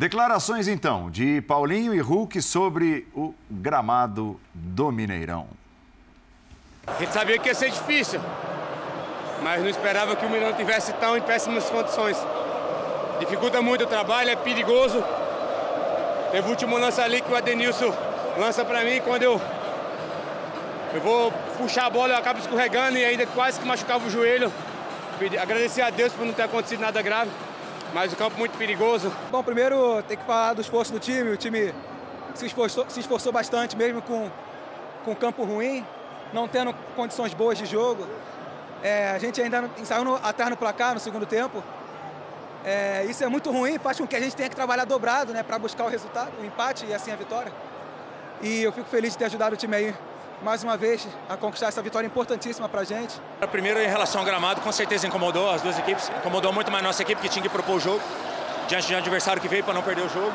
[0.00, 5.46] Declarações então de Paulinho e Hulk sobre o gramado do Mineirão.
[6.86, 8.18] A gente sabia que ia ser difícil,
[9.42, 12.16] mas não esperava que o Mineirão tivesse tão em péssimas condições.
[13.18, 15.04] Dificulta muito o trabalho, é perigoso.
[16.32, 17.94] Teve o último lance ali que o Adenilson
[18.38, 19.38] lança para mim quando eu
[20.94, 24.50] eu vou puxar a bola, eu acabo escorregando e ainda quase que machucava o joelho.
[25.42, 27.30] Agradecer a Deus por não ter acontecido nada grave
[27.92, 29.12] mas o campo muito perigoso.
[29.30, 31.30] Bom, primeiro tem que falar do esforço do time.
[31.30, 31.74] O time
[32.34, 34.30] se esforçou, se esforçou bastante, mesmo com,
[35.04, 35.84] com campo ruim,
[36.32, 38.06] não tendo condições boas de jogo.
[38.82, 41.62] É, a gente ainda saiu no, atrás no placar no segundo tempo.
[42.64, 45.42] É, isso é muito ruim, faz com que a gente tenha que trabalhar dobrado né,
[45.42, 47.52] para buscar o resultado, o empate e assim a vitória.
[48.42, 49.94] E eu fico feliz de ter ajudado o time aí
[50.42, 53.14] mais uma vez a conquistar essa vitória importantíssima para a gente.
[53.50, 56.10] Primeiro, em relação ao gramado, com certeza incomodou as duas equipes.
[56.18, 58.00] Incomodou muito mais a nossa equipe, que tinha que propor o jogo,
[58.68, 60.32] diante de um adversário que veio para não perder o jogo.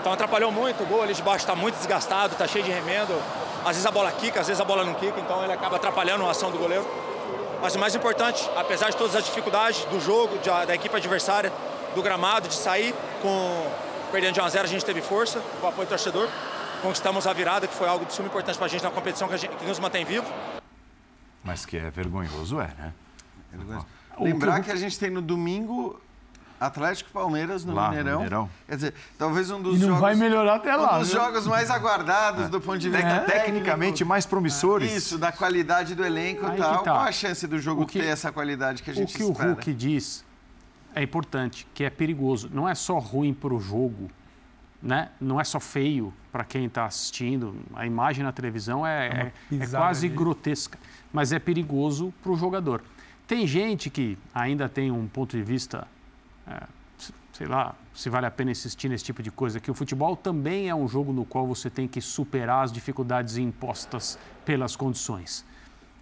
[0.00, 3.14] Então atrapalhou muito, o gol ali de baixo está muito desgastado, está cheio de remendo.
[3.62, 6.24] Às vezes a bola quica, às vezes a bola não quica, então ele acaba atrapalhando
[6.26, 6.86] a ação do goleiro.
[7.60, 11.50] Mas o mais importante, apesar de todas as dificuldades do jogo, da equipe adversária,
[11.94, 13.66] do gramado, de sair com
[14.12, 16.28] perdendo de 1 a 0, a gente teve força, o apoio do torcedor
[16.84, 19.36] conquistamos a virada, que foi algo de suma importância para a gente na competição que,
[19.38, 20.26] gente, que, nos mantém vivo.
[21.42, 22.92] Mas que é vergonhoso, é, né?
[23.50, 23.86] Vergonhoso.
[24.20, 25.98] Lembrar que a gente tem no domingo
[26.60, 28.18] Atlético Palmeiras no lá, Mineirão.
[28.18, 28.50] Mineirão.
[28.68, 30.00] Quer dizer, talvez um dos e não jogos.
[30.02, 30.96] vai melhorar até lá.
[30.96, 32.48] Um dos jogos mais aguardados é.
[32.48, 33.20] do ponto de vista é.
[33.20, 34.92] tecnicamente mais promissores.
[34.92, 36.82] Isso, da qualidade do elenco e tal.
[36.82, 36.92] Tá.
[36.92, 39.24] Qual a chance do jogo que, ter essa qualidade que a gente espera?
[39.24, 39.50] O que espera?
[39.50, 40.24] o Hulk diz
[40.94, 42.50] é importante, que é perigoso.
[42.52, 44.10] Não é só ruim para o jogo,
[44.84, 45.08] né?
[45.18, 49.66] não é só feio para quem está assistindo, a imagem na televisão é, é, é
[49.66, 50.78] quase grotesca,
[51.10, 52.82] mas é perigoso para o jogador.
[53.26, 55.88] Tem gente que ainda tem um ponto de vista,
[56.46, 56.64] é,
[57.32, 60.68] sei lá, se vale a pena insistir nesse tipo de coisa, que o futebol também
[60.68, 65.46] é um jogo no qual você tem que superar as dificuldades impostas pelas condições.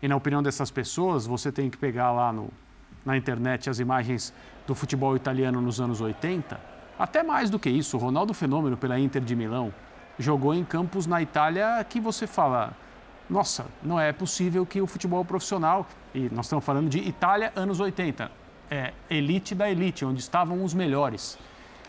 [0.02, 2.50] E na opinião dessas pessoas, você tem que pegar lá no,
[3.04, 4.34] na internet as imagens
[4.66, 8.98] do futebol italiano nos anos 80 Até mais do que isso, o Ronaldo Fenômeno pela
[8.98, 9.72] Inter de Milão
[10.18, 12.72] jogou em campos na Itália que você fala,
[13.28, 17.80] nossa, não é possível que o futebol profissional, e nós estamos falando de Itália anos
[17.80, 18.30] 80,
[18.70, 21.38] é elite da elite, onde estavam os melhores.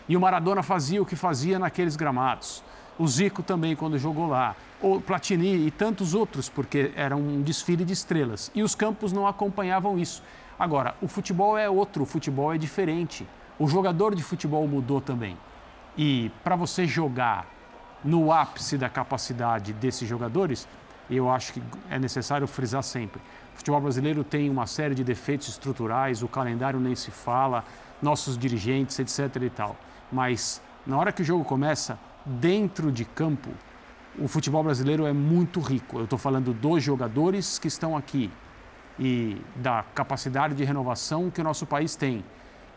[0.08, 2.62] E o Maradona fazia o que fazia naqueles gramados.
[2.98, 4.54] O Zico também, quando jogou lá.
[4.80, 8.50] O Platini e tantos outros, porque era um desfile de estrelas.
[8.54, 10.22] E os campos não acompanhavam isso.
[10.58, 13.26] Agora, o futebol é outro, o futebol é diferente.
[13.58, 15.36] O jogador de futebol mudou também.
[15.96, 17.46] E para você jogar
[18.04, 20.66] no ápice da capacidade desses jogadores,
[21.08, 23.20] eu acho que é necessário frisar sempre.
[23.54, 27.64] O futebol brasileiro tem uma série de defeitos estruturais, o calendário nem se fala,
[28.02, 29.42] nossos dirigentes, etc.
[29.42, 29.76] e tal.
[30.10, 33.50] Mas na hora que o jogo começa, dentro de campo,
[34.18, 35.98] o futebol brasileiro é muito rico.
[35.98, 38.30] Eu estou falando dos jogadores que estão aqui
[38.98, 42.24] e da capacidade de renovação que o nosso país tem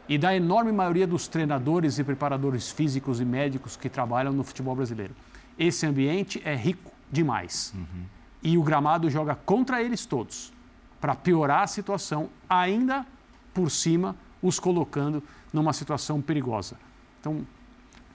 [0.07, 4.75] e da enorme maioria dos treinadores e preparadores físicos e médicos que trabalham no futebol
[4.75, 5.13] brasileiro.
[5.57, 7.73] Esse ambiente é rico demais.
[7.75, 8.03] Uhum.
[8.41, 10.53] E o gramado joga contra eles todos,
[11.01, 13.05] para piorar a situação, ainda
[13.53, 16.77] por cima, os colocando numa situação perigosa.
[17.19, 17.45] Então,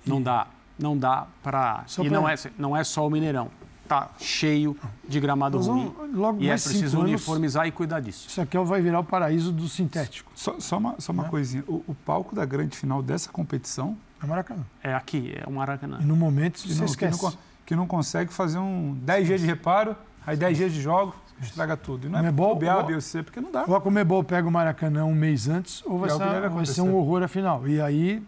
[0.07, 0.47] não dá,
[0.79, 1.85] não dá para.
[1.99, 3.51] E não é, não é só o Mineirão
[3.93, 4.77] está cheio
[5.07, 5.93] de gramado ruim.
[6.41, 8.27] e é preciso uniformizar e cuidar disso.
[8.29, 10.33] Isso aqui vai virar o paraíso do sintético.
[10.35, 11.29] Só, só uma, só uma é.
[11.29, 11.63] coisinha.
[11.69, 13.97] O, o, palco da grande final dessa competição...
[14.23, 14.63] É Maracanã.
[14.83, 15.99] É aqui, é o Maracanã.
[16.01, 17.19] E no momento você não, esquece.
[17.19, 17.33] Que não,
[17.67, 21.77] que não consegue fazer um 10 dias de reparo, aí 10 dias de jogo, estraga
[21.77, 22.07] tudo.
[22.07, 23.65] E não é Comebol, bobear a BC, porque não dá.
[23.67, 26.95] Ou a Comebol pega o Maracanã um mês antes, ou vai, ser, vai ser um
[26.95, 27.67] horror a final.
[27.67, 28.23] E aí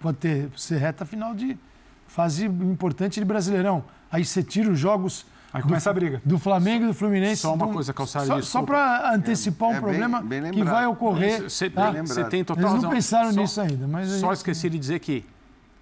[0.00, 1.58] pode ter, ser reta final de
[2.06, 3.84] fase importante de Brasileirão.
[4.12, 5.24] Aí você tira os jogos.
[5.52, 6.22] Aí começa do, a briga.
[6.22, 7.42] Do Flamengo e do Fluminense.
[7.42, 8.26] Só uma coisa, Calçado.
[8.26, 11.42] Só, só para antecipar é, um é problema bem, bem que vai ocorrer.
[11.42, 11.92] Você tá?
[12.30, 13.88] tem total Eles não pensaram só, nisso ainda.
[13.88, 14.36] Mas só gente...
[14.36, 15.24] esqueci de dizer que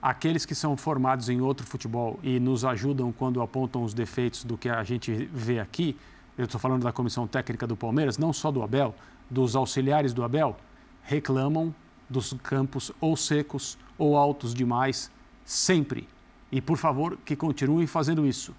[0.00, 4.56] aqueles que são formados em outro futebol e nos ajudam quando apontam os defeitos do
[4.56, 5.96] que a gente vê aqui,
[6.38, 8.94] eu estou falando da comissão técnica do Palmeiras, não só do Abel,
[9.28, 10.56] dos auxiliares do Abel,
[11.02, 11.74] reclamam
[12.08, 15.10] dos campos ou secos ou altos demais
[15.44, 16.08] sempre.
[16.50, 18.54] E, por favor, que continuem fazendo isso.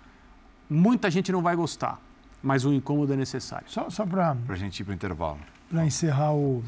[0.70, 2.00] Muita gente não vai gostar,
[2.42, 3.70] mas o incômodo é necessário.
[3.70, 4.36] Só, só para.
[4.36, 5.40] Para a gente ir para o intervalo.
[5.70, 6.64] Para encerrar o.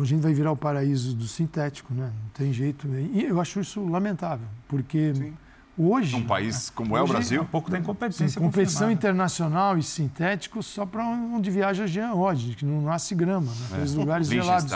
[0.00, 2.06] A gente vai virar o paraíso do sintético, né?
[2.06, 2.88] Não tem jeito.
[2.88, 5.14] E eu acho isso lamentável, porque.
[5.14, 5.34] Sim
[5.76, 6.14] Hoje.
[6.14, 7.42] Um país como é o Brasil.
[7.42, 8.40] Um pouco tem competência.
[8.40, 13.50] Tem competição internacional e sintético só para onde viaja Jean Rodge, que não nasce grama,
[13.70, 13.84] né?
[13.84, 13.96] É.
[13.96, 14.70] lugares gelados.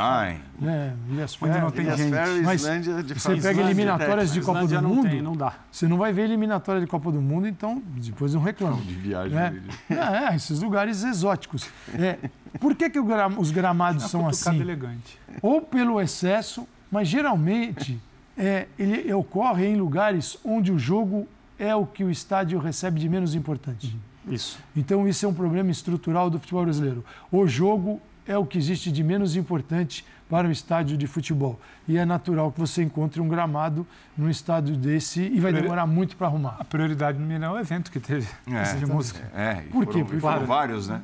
[0.59, 0.96] Né?
[1.09, 1.57] Ilhas Férias.
[1.57, 2.44] Onde não tem Ilhas gente.
[2.44, 5.09] Mas você pega eliminatórias de Copa do Mundo.
[5.09, 5.55] Tem, não dá.
[5.70, 8.78] Você não vai ver eliminatória de Copa do Mundo, então depois não reclama.
[8.78, 9.34] De viagem.
[9.34, 9.62] Né?
[9.90, 11.68] É, esses lugares exóticos.
[11.94, 12.18] É,
[12.59, 14.61] por que, que os gramados são assim?
[14.61, 15.18] elegante.
[15.40, 18.01] Ou pelo excesso, mas geralmente
[18.39, 21.26] é, ele ocorre em lugares onde o jogo
[21.59, 23.99] é o que o estádio recebe de menos importante.
[24.26, 24.34] Uhum.
[24.34, 24.59] Isso.
[24.76, 27.05] Então, isso é um problema estrutural do futebol brasileiro.
[27.32, 31.59] O jogo é o que existe de menos importante para o estádio de futebol.
[31.89, 33.86] E é natural que você encontre um gramado
[34.16, 36.57] num estádio desse e vai demorar muito para arrumar.
[36.59, 39.20] A prioridade no Mineirão é o evento que teve é, de música.
[39.34, 40.05] É, Por quê?
[40.05, 41.01] Foram, foram vários, né?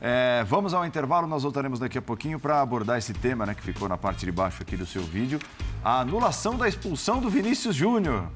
[0.00, 3.62] É, vamos ao intervalo, nós voltaremos daqui a pouquinho para abordar esse tema né, que
[3.62, 5.38] ficou na parte de baixo aqui do seu vídeo.
[5.82, 8.26] A anulação da expulsão do Vinícius Júnior.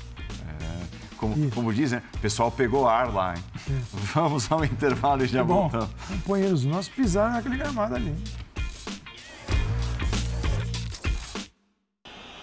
[0.49, 3.43] É, como, como dizem, o pessoal pegou ar lá, hein?
[3.71, 3.81] É.
[4.15, 5.91] Vamos ao intervalo e já bom, voltamos.
[6.09, 8.15] Companheiros nossos pisaram naquele gramado ali.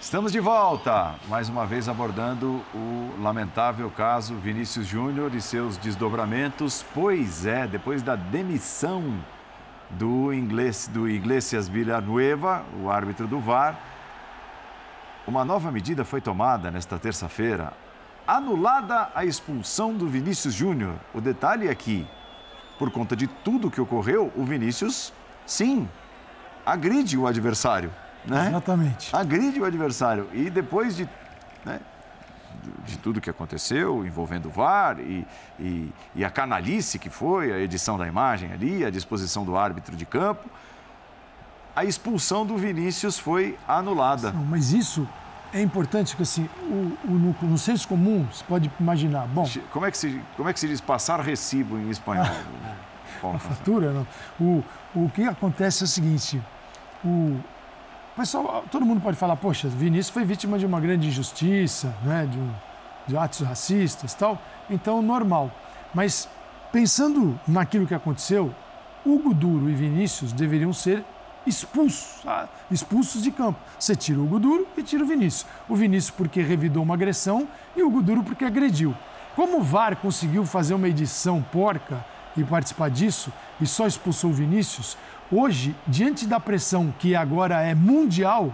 [0.06, 6.84] Estamos de volta, mais uma vez abordando o lamentável caso Vinícius Júnior e seus desdobramentos.
[6.94, 9.18] Pois é, depois da demissão
[9.90, 13.76] do inglês do Iglesias Villanueva, o árbitro do VAR,
[15.26, 17.72] uma nova medida foi tomada nesta terça-feira,
[18.24, 20.94] anulada a expulsão do Vinícius Júnior.
[21.12, 22.06] O detalhe é que,
[22.78, 25.12] por conta de tudo que ocorreu, o Vinícius,
[25.44, 25.88] sim,
[26.64, 27.90] agride o adversário
[28.26, 28.48] né?
[28.48, 29.14] Exatamente.
[29.14, 30.28] Agride o adversário.
[30.32, 31.08] E depois de,
[31.64, 31.80] né,
[32.84, 35.26] de tudo que aconteceu envolvendo o VAR e,
[35.58, 39.96] e, e, a canalice que foi, a edição da imagem ali, a disposição do árbitro
[39.96, 40.48] de campo,
[41.74, 44.32] a expulsão do Vinícius foi anulada.
[44.32, 45.06] Não, mas isso
[45.52, 49.48] é importante, porque assim, o, o, no, no senso comum, você pode imaginar, bom...
[49.70, 52.26] Como é que se, como é que se diz passar recibo em espanhol?
[53.22, 54.06] a fatura, não.
[54.40, 54.64] O,
[54.94, 56.42] o que acontece é o seguinte,
[57.04, 57.38] o,
[58.16, 62.38] pessoal, todo mundo pode falar, poxa, Vinícius foi vítima de uma grande injustiça, né, de,
[62.38, 62.50] um,
[63.06, 64.40] de atos racistas tal,
[64.70, 65.50] então normal.
[65.94, 66.28] Mas
[66.72, 68.54] pensando naquilo que aconteceu,
[69.04, 71.04] Hugo Duro e Vinícius deveriam ser
[71.46, 73.60] expulsos, ah, expulsos de campo.
[73.78, 75.46] Você tira o Guduro e tira o Vinícius.
[75.68, 77.46] O Vinícius porque revidou uma agressão
[77.76, 78.96] e o Guduro porque agrediu.
[79.36, 82.04] Como o VAR conseguiu fazer uma edição porca
[82.36, 84.96] e participar disso e só expulsou o Vinícius,
[85.30, 88.52] hoje, diante da pressão que agora é mundial,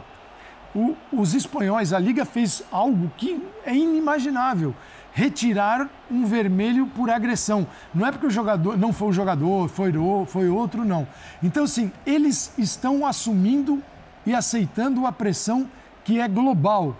[0.74, 4.74] o, os espanhóis, a Liga fez algo que é inimaginável
[5.12, 7.66] retirar um vermelho por agressão.
[7.94, 9.92] Não é porque o jogador não foi o jogador, foi,
[10.26, 11.06] foi outro, não.
[11.42, 13.82] Então, assim, eles estão assumindo
[14.24, 15.68] e aceitando a pressão
[16.04, 16.96] que é global.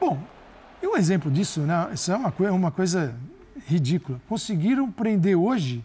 [0.00, 0.18] Bom,
[0.82, 1.88] e um exemplo disso, né?
[1.92, 3.14] Isso é uma, uma coisa
[3.66, 4.20] ridícula.
[4.28, 5.84] Conseguiram prender hoje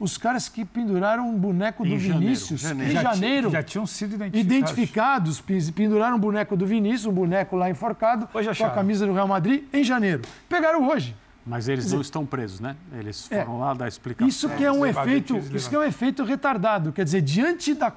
[0.00, 2.90] os caras que penduraram um boneco do Vinícius janeiro.
[2.90, 3.50] em janeiro.
[3.50, 4.40] Já tinham sido identificados.
[4.40, 5.40] Identificados,
[5.72, 9.28] penduraram um boneco do Vinícius, um boneco lá enforcado, hoje com a camisa do Real
[9.28, 10.22] Madrid, em janeiro.
[10.48, 11.14] Pegaram hoje.
[11.44, 12.76] Mas eles dizer, não estão presos, né?
[12.98, 14.26] Eles foram é, lá dar explicação.
[14.26, 16.92] Isso que é um efeito, isso que é um efeito retardado.
[16.92, 17.92] Quer dizer, diante da,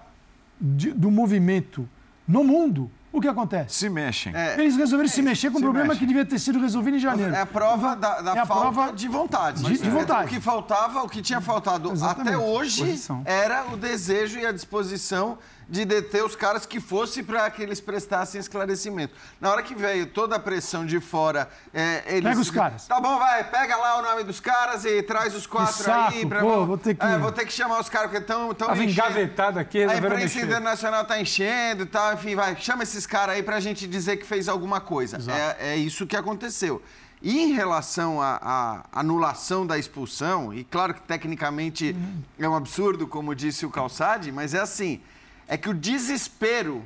[0.60, 1.88] de, do movimento
[2.28, 3.76] no mundo, o que acontece?
[3.76, 4.36] Se mexem.
[4.36, 6.00] É, Eles resolveram é, se mexer com um problema mexem.
[6.00, 7.34] que devia ter sido resolvido em janeiro.
[7.34, 9.64] É a prova da, da é falta prova de vontade.
[9.64, 10.26] De, de, vontade.
[10.26, 12.36] O que faltava, o que tinha faltado Exatamente.
[12.36, 13.22] até hoje Posição.
[13.24, 15.38] era o desejo e a disposição
[15.74, 19.16] de deter os caras que fosse para que eles prestassem esclarecimento.
[19.42, 22.24] Na hora que veio toda a pressão de fora, é, eles.
[22.24, 22.88] Pega os caras.
[22.88, 26.28] Tá bom, vai, pega lá o nome dos caras e traz os quatro saco, aí.
[26.28, 26.42] Pra...
[26.42, 27.04] Pô, vou ter que.
[27.04, 28.54] É, vou ter que chamar os caras porque estão.
[28.54, 33.36] Tava engavetado aqui, A imprensa internacional tá enchendo e tal, enfim, vai, chama esses caras
[33.36, 35.18] aí pra gente dizer que fez alguma coisa.
[35.60, 36.84] É, é isso que aconteceu.
[37.20, 42.22] E em relação à, anulação da expulsão, e claro que tecnicamente uhum.
[42.38, 45.02] é um absurdo, como disse o Calçade, mas é assim:
[45.48, 46.84] é que o desespero,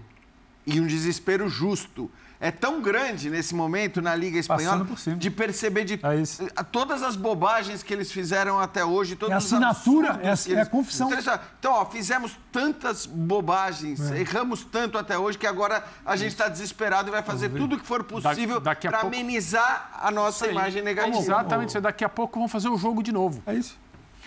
[0.66, 4.86] e um desespero justo, é tão grande nesse momento na Liga Espanhola
[5.18, 9.38] de perceber de é todas as bobagens que eles fizeram até hoje, todos é a
[9.38, 10.48] assinatura, é eles...
[10.50, 11.12] é a confissão.
[11.12, 14.20] Então, então, ó, fizemos tantas bobagens, é.
[14.20, 17.80] erramos tanto até hoje que agora a gente está desesperado e vai fazer tudo o
[17.80, 19.08] que for possível para pouco...
[19.08, 21.18] amenizar a nossa imagem negativa.
[21.18, 23.42] Exatamente, daqui a pouco vão fazer o jogo de novo.
[23.48, 23.78] É isso.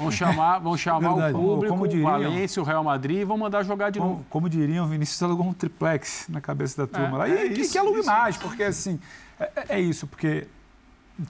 [0.01, 3.37] Vão chamar, vão chamar o público, como diriam, o Valência, o Real Madrid e vão
[3.37, 4.27] mandar jogar de como, novo.
[4.31, 7.17] Como diriam, Vinícius alugou um triplex na cabeça da turma.
[7.17, 7.29] É, lá.
[7.29, 8.99] E é que, isso, que alugue mais, porque assim,
[9.39, 10.47] é, é, isso, porque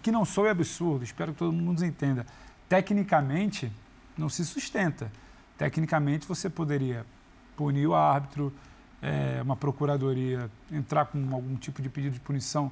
[0.02, 2.24] que não sou é absurdo, espero que todo mundo entenda.
[2.68, 3.70] Tecnicamente,
[4.16, 5.10] não se sustenta.
[5.58, 7.04] Tecnicamente, você poderia
[7.56, 8.52] punir o árbitro,
[9.02, 12.70] é, uma procuradoria entrar com algum tipo de pedido de punição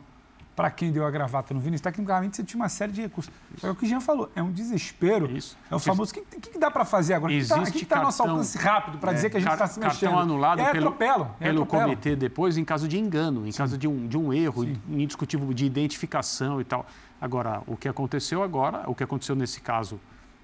[0.59, 3.33] para quem deu a gravata no Vinícius, tecnicamente você tinha uma série de recursos.
[3.59, 5.31] Só que o que o Jean falou, é um desespero.
[5.31, 5.57] Isso.
[5.71, 7.33] É o famoso, o que, que, que, dá para fazer agora?
[7.33, 7.37] O
[7.71, 10.11] que está nosso alcance rápido para é, dizer que a gente está se mexendo?
[10.11, 13.59] Cartão anulado é, pelo, atropelam, é pelo comitê depois em caso de engano, em Sim.
[13.59, 14.77] caso de um, de um erro Sim.
[14.89, 16.85] indiscutível de identificação e tal.
[17.21, 20.01] Agora, o que aconteceu agora, o que aconteceu nesse caso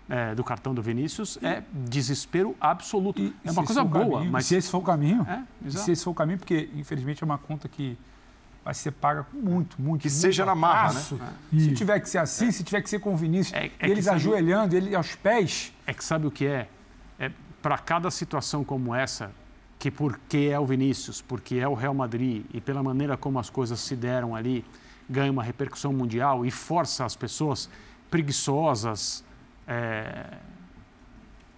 [0.09, 3.21] é, do cartão do Vinícius é desespero absoluto.
[3.21, 6.05] E, é uma coisa boa, caminho, mas se esse for o caminho, é, se esse
[6.05, 7.99] for o caminho, porque infelizmente é uma conta que
[8.65, 10.03] vai ser paga com muito, muito.
[10.03, 11.01] Que muito seja na marra, né?
[11.53, 11.59] É.
[11.59, 12.53] Se tiver que ser assim, é.
[12.53, 15.73] se tiver que ser com o Vinícius, é, é eles sabe, ajoelhando, ele aos pés.
[15.87, 16.69] É que sabe o que é?
[17.19, 19.31] É para cada situação como essa,
[19.79, 23.51] que porque é o Vinícius, porque é o Real Madrid e pela maneira como as
[23.51, 24.65] coisas se deram ali,
[25.09, 27.69] ganha uma repercussão mundial e força as pessoas
[28.11, 29.23] preguiçosas,
[29.67, 30.39] é,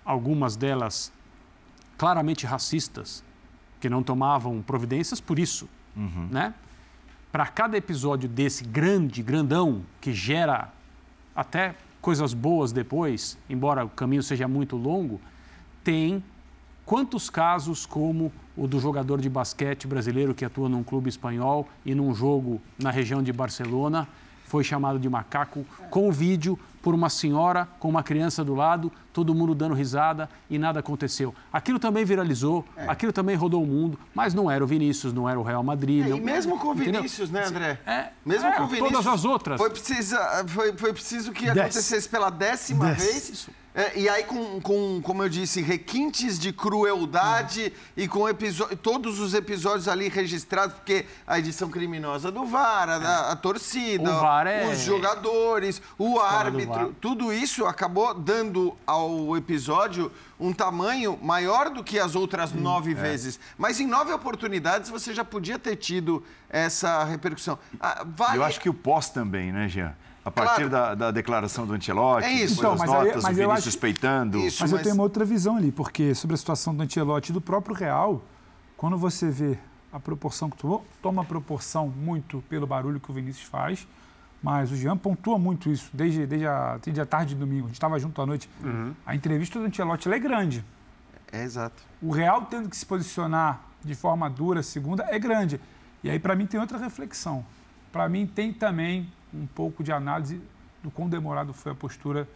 [0.05, 1.13] algumas delas
[1.97, 3.25] claramente racistas,
[3.81, 6.29] que não tomavam providências por isso, uhum.
[6.31, 6.55] né?
[7.37, 10.73] Para cada episódio desse grande, grandão, que gera
[11.35, 15.21] até coisas boas depois, embora o caminho seja muito longo,
[15.85, 16.25] tem
[16.87, 21.95] quantos casos como o do jogador de basquete brasileiro que atua num clube espanhol e
[21.95, 24.09] num jogo na região de Barcelona
[24.47, 28.93] foi chamado de macaco com o vídeo por uma senhora com uma criança do lado,
[29.13, 31.35] todo mundo dando risada e nada aconteceu.
[31.53, 32.87] Aquilo também viralizou, é.
[32.87, 36.07] aquilo também rodou o mundo, mas não era o Vinícius, não era o Real Madrid.
[36.07, 37.81] É, não, e mesmo com o Vinícius, né, André?
[37.85, 38.93] É, mesmo é, com o Vinícius.
[38.93, 39.59] Todas as outras.
[39.61, 43.05] Foi, precisa, foi, foi preciso que acontecesse pela décima Desce.
[43.05, 48.25] vez é, e aí, com, com, como eu disse, requintes de crueldade e com
[48.83, 53.33] todos os episódios ali registrados, porque a edição criminosa do VAR, a, é.
[53.33, 54.11] a torcida,
[54.49, 54.67] é...
[54.73, 60.11] os jogadores, o árbitro, tudo isso acabou dando ao episódio
[60.41, 62.95] um tamanho maior do que as outras hum, nove é.
[62.95, 63.39] vezes.
[63.59, 67.59] Mas em nove oportunidades você já podia ter tido essa repercussão.
[67.79, 68.39] Ah, vale...
[68.39, 69.95] Eu acho que o pós também, né, Jean?
[70.27, 70.71] A partir claro.
[70.71, 72.59] da, da, declaração do Ancelotti, é isso.
[72.59, 73.79] Então, mas notas, mas o Vinícius acho...
[73.79, 74.39] peitando.
[74.39, 77.31] Isso, mas, mas, eu tenho uma outra visão ali, porque sobre a situação do Ancelotti
[77.31, 78.21] e do próprio Real,
[78.77, 79.57] quando você vê
[79.93, 83.87] a proporção que tomou, toma proporção muito pelo barulho que o Vinícius faz,
[84.43, 87.67] mas o Jean pontua muito isso, desde, desde, a, desde a tarde de domingo.
[87.67, 88.51] A gente estava junto à noite.
[88.65, 88.95] Uhum.
[89.07, 90.65] A entrevista do Ancelotti é grande.
[91.31, 91.81] É exato.
[92.03, 95.61] O Real tendo que se posicionar de forma dura, segunda, é grande.
[96.03, 97.45] E aí, para mim, tem outra reflexão.
[97.97, 100.41] Para mim, tem também um pouco de análise
[100.83, 102.29] do quão demorado foi a postura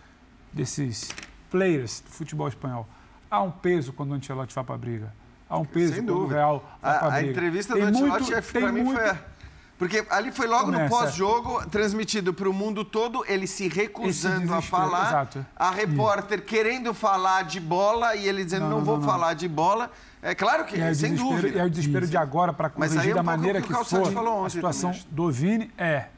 [0.52, 1.10] desses
[1.50, 2.88] players do futebol espanhol.
[3.30, 5.14] Há um peso quando o Ancelotti vai para a briga.
[5.48, 6.34] Há um peso Sem quando o dúvida.
[6.36, 7.30] Real vai para A, a a briga.
[7.32, 9.18] entrevista Tem do Ancelotti, muito- é, tem pra mim, muito- foi...
[9.80, 10.94] Porque ali foi logo no Começa.
[10.94, 15.46] pós-jogo, transmitido para o mundo todo, ele se recusando a falar, exato.
[15.56, 19.32] a repórter querendo falar de bola e ele dizendo, não, Não, não, vou não, falar
[19.32, 19.90] de bola.
[20.20, 21.56] É claro que, o sem dúvida.
[21.56, 24.44] E aí o desespero de agora para corrigir é um da maneira que que falou
[24.44, 26.08] a situação também, do Vini é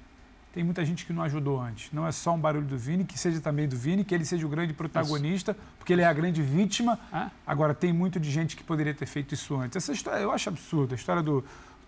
[0.52, 1.90] tem muita gente que não ajudou antes.
[1.92, 4.44] Não é só um barulho do Vini, que seja também do Vini, que ele seja
[4.44, 6.98] o grande protagonista, porque ele é a grande vítima.
[7.46, 9.76] Agora, tem muito de gente que poderia ter feito isso antes.
[9.76, 10.94] Essa história eu acho absurda.
[10.94, 11.42] A história do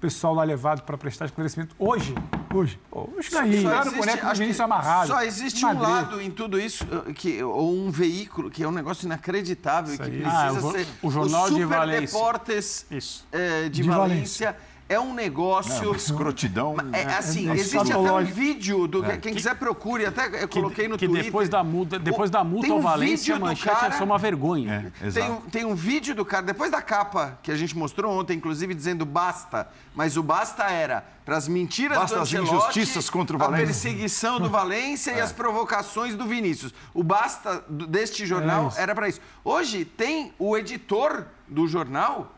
[0.05, 2.15] pessoal lá levado para prestar esclarecimento hoje.
[2.55, 2.79] Hoje.
[2.93, 4.27] Os Só- caras só o existe- boneco
[4.57, 5.07] do amarrado.
[5.09, 8.71] Só existe um lado em tudo isso, uh, que, ou um veículo, que é um
[8.71, 10.87] negócio inacreditável, que precisa Ah, o vo- ser.
[11.03, 12.07] o Jornal de Super Valência.
[12.19, 13.27] Deportes Isso.
[13.33, 14.57] eh, de, De Valência.
[14.87, 15.83] É um negócio.
[15.87, 16.77] Não, escrotidão.
[16.93, 19.17] É, assim, é existe até um vídeo, do, É.
[19.17, 21.25] quem quiser procure, até eu coloquei no que Twitter.
[21.25, 23.99] depois da multa, depois da multa Tem um ao Valência, vídeo a manchete cara- é
[23.99, 24.93] só uma vergonha.
[25.13, 28.37] Tem um, tem um vídeo do cara, depois da capa que a gente mostrou ontem,
[28.37, 33.09] inclusive dizendo basta, mas o basta era para as mentiras Basta do as Ancelotti, injustiças
[33.09, 33.67] contra o a Valência.
[33.67, 35.23] perseguição do Valência e É.
[35.23, 36.75] as provocações do Vinícius.
[36.93, 39.21] O basta deste jornal era para isso.
[39.43, 42.31] Hoje tem o editor do jornal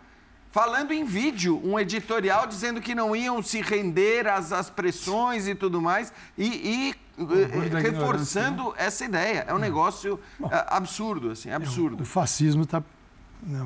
[0.56, 5.54] falando em vídeo, um editorial dizendo que não iam se render às, às pressões e
[5.54, 9.44] tudo mais, e, e, eh, reforçando essa ideia.
[9.46, 12.02] É um negócio eh, absurdo, assim, absurdo.
[12.02, 12.82] O fascismo está.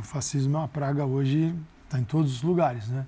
[0.01, 3.07] O fascismo é uma praga hoje, está em todos os lugares, né?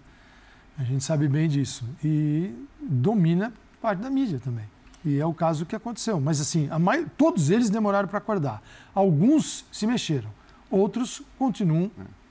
[0.78, 1.84] A gente sabe bem disso.
[2.04, 4.70] E domina parte da mídia também.
[5.04, 6.20] E é o caso que aconteceu.
[6.20, 8.62] Mas, assim, a mai- todos eles demoraram para acordar.
[8.94, 10.30] Alguns se mexeram,
[10.70, 11.90] outros continuam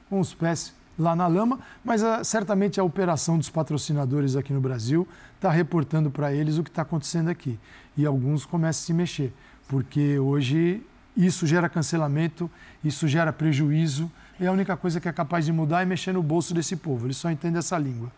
[0.09, 4.61] com os pés lá na lama, mas ah, certamente a operação dos patrocinadores aqui no
[4.61, 7.59] Brasil está reportando para eles o que está acontecendo aqui.
[7.97, 9.33] E alguns começam a se mexer,
[9.67, 10.81] porque hoje
[11.15, 12.49] isso gera cancelamento,
[12.83, 16.21] isso gera prejuízo, e a única coisa que é capaz de mudar é mexer no
[16.23, 17.07] bolso desse povo.
[17.07, 18.11] Eles só entendem essa língua.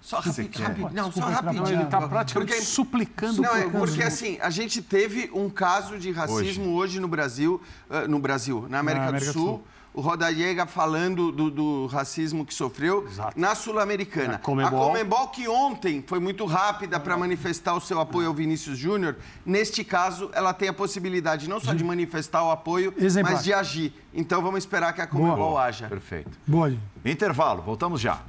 [0.00, 1.62] Só Você rapi- não, só rapidinho.
[1.62, 1.80] atrapalhar.
[1.82, 6.10] Ele tá praticamente suplicando Não, é por- porque assim, a gente teve um caso de
[6.10, 7.60] racismo hoje, no Brasil,
[7.90, 9.64] ah, no Brasil, na América, América do do Sul.
[9.94, 14.34] O Rodallega falando do, do racismo que sofreu na Sul-Americana.
[14.34, 14.82] A Comebol.
[14.82, 19.16] A Comebol, que ontem foi muito rápida para manifestar o seu apoio ao Vinícius Júnior,
[19.46, 23.34] neste caso, ela tem a possibilidade não só de manifestar o apoio, Exemplar.
[23.34, 23.94] mas de agir.
[24.12, 25.86] Então vamos esperar que a Comebol haja.
[25.86, 26.30] Perfeito.
[26.44, 26.76] Boa.
[27.04, 28.20] Intervalo, voltamos já.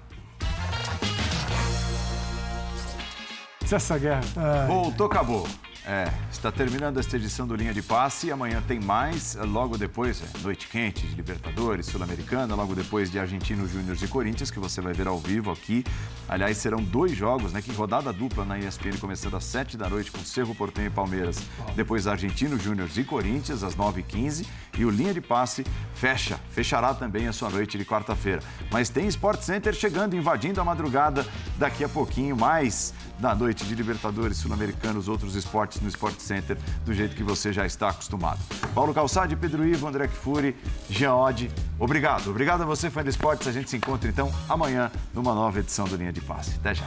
[3.71, 4.21] Essa guerra.
[4.67, 5.47] Voltou, acabou.
[5.87, 10.39] É, está terminando esta edição do Linha de Passe amanhã tem mais, logo depois, é,
[10.39, 14.93] Noite Quente de Libertadores, Sul-Americana, logo depois de Argentino Júnior e Corinthians, que você vai
[14.93, 15.83] ver ao vivo aqui.
[16.27, 17.61] Aliás, serão dois jogos, né?
[17.61, 21.37] Que rodada dupla na ESPN, começando às 7 da noite com Cerro Portenho e Palmeiras.
[21.75, 24.43] Depois Argentino Júnior e Corinthians, às 9h15.
[24.79, 25.63] E o Linha de Passe
[25.93, 28.41] fecha, fechará também a sua noite de quarta-feira.
[28.71, 31.23] Mas tem Sport Center chegando, invadindo a madrugada
[31.59, 36.57] daqui a pouquinho, mais da noite de Libertadores, Sul-Americana, os outros esportes no Sport Center,
[36.85, 38.39] do jeito que você já está acostumado.
[38.73, 40.55] Paulo Calçade, Pedro Ivo, André Kfouri,
[40.89, 42.29] Jean Oddi, obrigado.
[42.29, 43.47] Obrigado a você, fã de esportes.
[43.47, 46.55] A gente se encontra então amanhã numa nova edição do Linha de Passe.
[46.59, 46.85] Até já.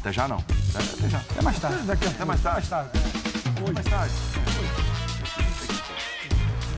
[0.00, 0.36] Até já não.
[0.36, 1.18] Até, até já.
[1.18, 1.82] Até mais tarde.
[1.84, 2.68] Daqui a Até mais tarde.
[2.68, 3.72] Mais tarde.
[3.74, 4.93] Mais tarde.